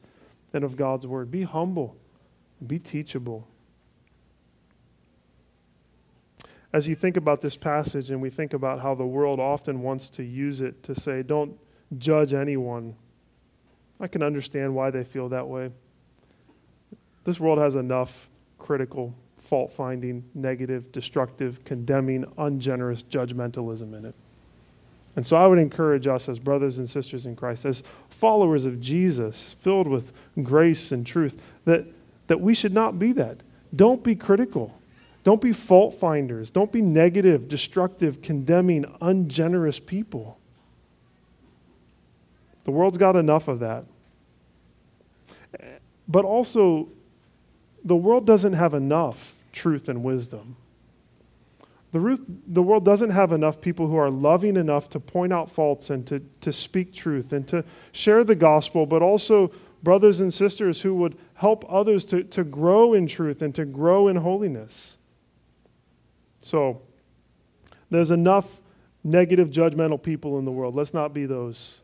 and 0.54 0.64
of 0.64 0.76
God's 0.76 1.06
word. 1.06 1.32
Be 1.32 1.44
humble, 1.44 1.96
be 2.66 2.80
teachable. 2.80 3.48
As 6.74 6.88
you 6.88 6.96
think 6.96 7.18
about 7.18 7.42
this 7.42 7.58
passage 7.58 8.12
and 8.12 8.22
we 8.22 8.30
think 8.30 8.54
about 8.54 8.80
how 8.80 8.96
the 8.96 9.06
world 9.06 9.40
often 9.40 9.82
wants 9.82 10.08
to 10.10 10.24
use 10.24 10.62
it 10.62 10.82
to 10.84 10.96
say, 10.96 11.22
don't 11.22 11.58
judge 11.98 12.34
anyone, 12.34 12.96
I 14.00 14.08
can 14.08 14.24
understand 14.24 14.74
why 14.74 14.90
they 14.90 15.04
feel 15.04 15.28
that 15.30 15.48
way. 15.48 15.72
This 17.24 17.40
world 17.40 17.60
has 17.60 17.76
enough 17.76 18.30
critical, 18.58 19.14
fault 19.44 19.72
finding, 19.74 20.24
negative, 20.34 20.92
destructive, 20.92 21.64
condemning, 21.64 22.26
ungenerous 22.38 23.04
judgmentalism 23.04 23.98
in 23.98 24.06
it. 24.06 24.16
And 25.16 25.28
so 25.28 25.36
I 25.36 25.46
would 25.46 25.60
encourage 25.60 26.08
us 26.08 26.30
as 26.30 26.40
brothers 26.40 26.78
and 26.78 26.90
sisters 26.90 27.26
in 27.26 27.36
Christ, 27.36 27.66
as 27.66 27.84
followers 28.10 28.66
of 28.66 28.80
Jesus, 28.80 29.56
filled 29.60 29.88
with 29.88 30.14
grace 30.42 30.92
and 30.92 31.06
truth, 31.06 31.38
that, 31.66 31.86
that 32.28 32.40
we 32.40 32.54
should 32.54 32.74
not 32.74 32.98
be 32.98 33.12
that. 33.14 33.42
Don't 33.76 34.04
be 34.04 34.16
critical. 34.16 34.78
Don't 35.24 35.42
be 35.42 35.52
fault 35.52 35.96
finders. 35.96 36.50
Don't 36.50 36.72
be 36.72 36.82
negative, 36.82 37.48
destructive, 37.48 38.22
condemning, 38.22 38.86
ungenerous 39.02 39.80
people. 39.80 40.40
The 42.64 42.72
world's 42.72 42.98
got 42.98 43.16
enough 43.16 43.48
of 43.48 43.60
that. 43.60 43.86
But 46.08 46.26
also, 46.26 46.90
the 47.84 47.96
world 47.96 48.26
doesn't 48.26 48.54
have 48.54 48.74
enough 48.74 49.36
truth 49.52 49.90
and 49.90 50.04
wisdom. 50.04 50.56
The, 51.92 52.20
the 52.48 52.64
world 52.64 52.86
doesn't 52.86 53.10
have 53.10 53.34
enough 53.34 53.60
people 53.60 53.88
who 53.88 53.98
are 53.98 54.10
loving 54.10 54.56
enough 54.56 54.90
to 54.92 55.00
point 55.00 55.34
out 55.34 55.52
faults 55.52 55.90
and 55.90 56.08
to, 56.08 56.22
to 56.40 56.54
speak 56.54 56.94
truth 56.94 57.34
and 57.34 57.46
to 57.50 57.66
share 57.92 58.24
the 58.24 58.36
gospel, 58.36 58.86
but 58.86 59.02
also 59.02 59.52
brothers 59.84 60.22
and 60.22 60.34
sisters 60.34 60.82
who 60.82 60.96
would 60.96 61.18
help 61.36 61.66
others 61.68 62.06
to, 62.06 62.24
to 62.24 62.44
grow 62.44 62.94
in 62.94 63.08
truth 63.08 63.42
and 63.42 63.54
to 63.56 63.66
grow 63.66 64.08
in 64.08 64.16
holiness. 64.18 64.98
So, 66.42 66.82
there's 67.90 68.12
enough 68.12 68.62
negative, 69.04 69.50
judgmental 69.50 70.02
people 70.02 70.40
in 70.40 70.46
the 70.46 70.52
world. 70.52 70.76
Let's 70.76 70.94
not 70.94 71.14
be 71.14 71.26
those. 71.26 71.82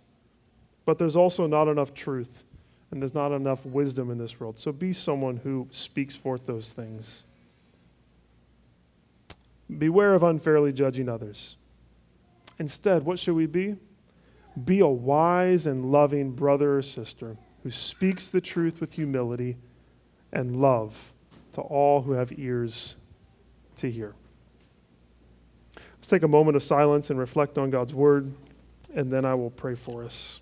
But 0.85 0.97
there's 0.97 1.17
also 1.17 1.47
not 1.47 1.67
enough 1.67 1.93
truth, 1.93 2.43
and 2.91 3.01
there's 3.01 3.13
not 3.13 3.31
enough 3.31 3.65
wisdom 3.65 4.09
in 4.09 4.17
this 4.17 4.39
world. 4.39 4.57
So, 4.59 4.71
be 4.71 4.93
someone 4.93 5.37
who 5.37 5.67
speaks 5.71 6.15
forth 6.15 6.45
those 6.45 6.71
things. 6.71 7.23
Beware 9.75 10.13
of 10.13 10.23
unfairly 10.23 10.71
judging 10.71 11.09
others. 11.09 11.57
Instead, 12.59 13.03
what 13.03 13.19
should 13.19 13.35
we 13.35 13.45
be? 13.45 13.75
Be 14.63 14.79
a 14.79 14.87
wise 14.87 15.67
and 15.67 15.91
loving 15.91 16.31
brother 16.31 16.77
or 16.77 16.81
sister 16.81 17.37
who 17.63 17.71
speaks 17.71 18.27
the 18.27 18.41
truth 18.41 18.79
with 18.79 18.93
humility 18.93 19.57
and 20.31 20.55
love 20.55 21.13
to 21.53 21.61
all 21.61 22.01
who 22.01 22.13
have 22.13 22.31
ears 22.37 22.95
to 23.75 23.91
hear. 23.91 24.15
Let's 25.97 26.07
take 26.07 26.23
a 26.23 26.27
moment 26.27 26.55
of 26.55 26.63
silence 26.63 27.09
and 27.09 27.19
reflect 27.19 27.57
on 27.57 27.69
God's 27.69 27.93
word, 27.93 28.31
and 28.93 29.11
then 29.11 29.25
I 29.25 29.35
will 29.35 29.49
pray 29.49 29.75
for 29.75 30.03
us. 30.03 30.39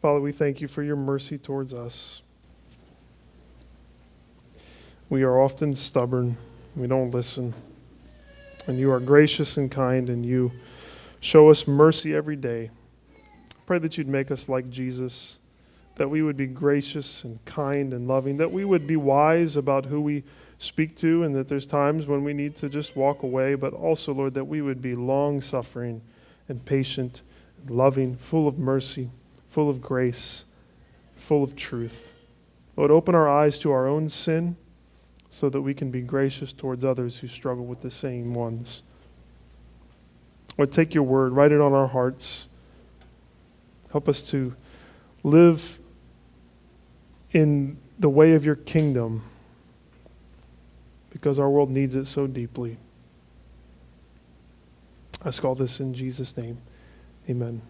Father, 0.00 0.20
we 0.20 0.30
thank 0.30 0.60
you 0.60 0.68
for 0.68 0.84
your 0.84 0.94
mercy 0.94 1.38
towards 1.38 1.74
us. 1.74 2.22
We 5.08 5.24
are 5.24 5.40
often 5.40 5.74
stubborn, 5.74 6.36
we 6.76 6.86
don't 6.86 7.10
listen. 7.10 7.52
And 8.68 8.78
you 8.78 8.92
are 8.92 9.00
gracious 9.00 9.56
and 9.56 9.68
kind, 9.68 10.08
and 10.08 10.24
you 10.24 10.52
show 11.18 11.50
us 11.50 11.66
mercy 11.66 12.14
every 12.14 12.36
day. 12.36 12.70
Pray 13.66 13.80
that 13.80 13.98
you'd 13.98 14.06
make 14.06 14.30
us 14.30 14.48
like 14.48 14.70
Jesus, 14.70 15.40
that 15.96 16.08
we 16.08 16.22
would 16.22 16.36
be 16.36 16.46
gracious 16.46 17.24
and 17.24 17.44
kind 17.44 17.92
and 17.92 18.06
loving, 18.06 18.36
that 18.36 18.52
we 18.52 18.64
would 18.64 18.86
be 18.86 18.96
wise 18.96 19.56
about 19.56 19.86
who 19.86 20.00
we 20.00 20.22
speak 20.60 20.96
to, 20.98 21.24
and 21.24 21.34
that 21.34 21.48
there's 21.48 21.66
times 21.66 22.06
when 22.06 22.22
we 22.22 22.34
need 22.34 22.54
to 22.56 22.68
just 22.68 22.94
walk 22.94 23.24
away, 23.24 23.56
but 23.56 23.72
also, 23.72 24.14
Lord, 24.14 24.34
that 24.34 24.44
we 24.44 24.62
would 24.62 24.80
be 24.80 24.94
long 24.94 25.40
suffering 25.40 26.02
and 26.48 26.64
patient, 26.64 27.22
and 27.66 27.76
loving, 27.76 28.14
full 28.14 28.46
of 28.46 28.60
mercy 28.60 29.10
full 29.48 29.68
of 29.68 29.80
grace, 29.80 30.44
full 31.16 31.42
of 31.42 31.56
truth. 31.56 32.12
Lord, 32.76 32.90
open 32.90 33.14
our 33.14 33.28
eyes 33.28 33.58
to 33.58 33.72
our 33.72 33.86
own 33.86 34.08
sin 34.08 34.56
so 35.30 35.48
that 35.48 35.62
we 35.62 35.74
can 35.74 35.90
be 35.90 36.00
gracious 36.00 36.52
towards 36.52 36.84
others 36.84 37.18
who 37.18 37.28
struggle 37.28 37.64
with 37.64 37.80
the 37.80 37.90
same 37.90 38.34
ones. 38.34 38.82
Lord, 40.56 40.72
take 40.72 40.94
your 40.94 41.04
word, 41.04 41.32
write 41.32 41.52
it 41.52 41.60
on 41.60 41.72
our 41.72 41.88
hearts. 41.88 42.48
Help 43.92 44.08
us 44.08 44.22
to 44.22 44.54
live 45.22 45.78
in 47.32 47.78
the 47.98 48.08
way 48.08 48.32
of 48.32 48.44
your 48.44 48.56
kingdom 48.56 49.22
because 51.10 51.38
our 51.38 51.50
world 51.50 51.70
needs 51.70 51.94
it 51.94 52.06
so 52.06 52.26
deeply. 52.26 52.76
I 55.24 55.28
ask 55.28 55.44
all 55.44 55.54
this 55.54 55.80
in 55.80 55.94
Jesus' 55.94 56.36
name. 56.36 56.58
Amen. 57.28 57.60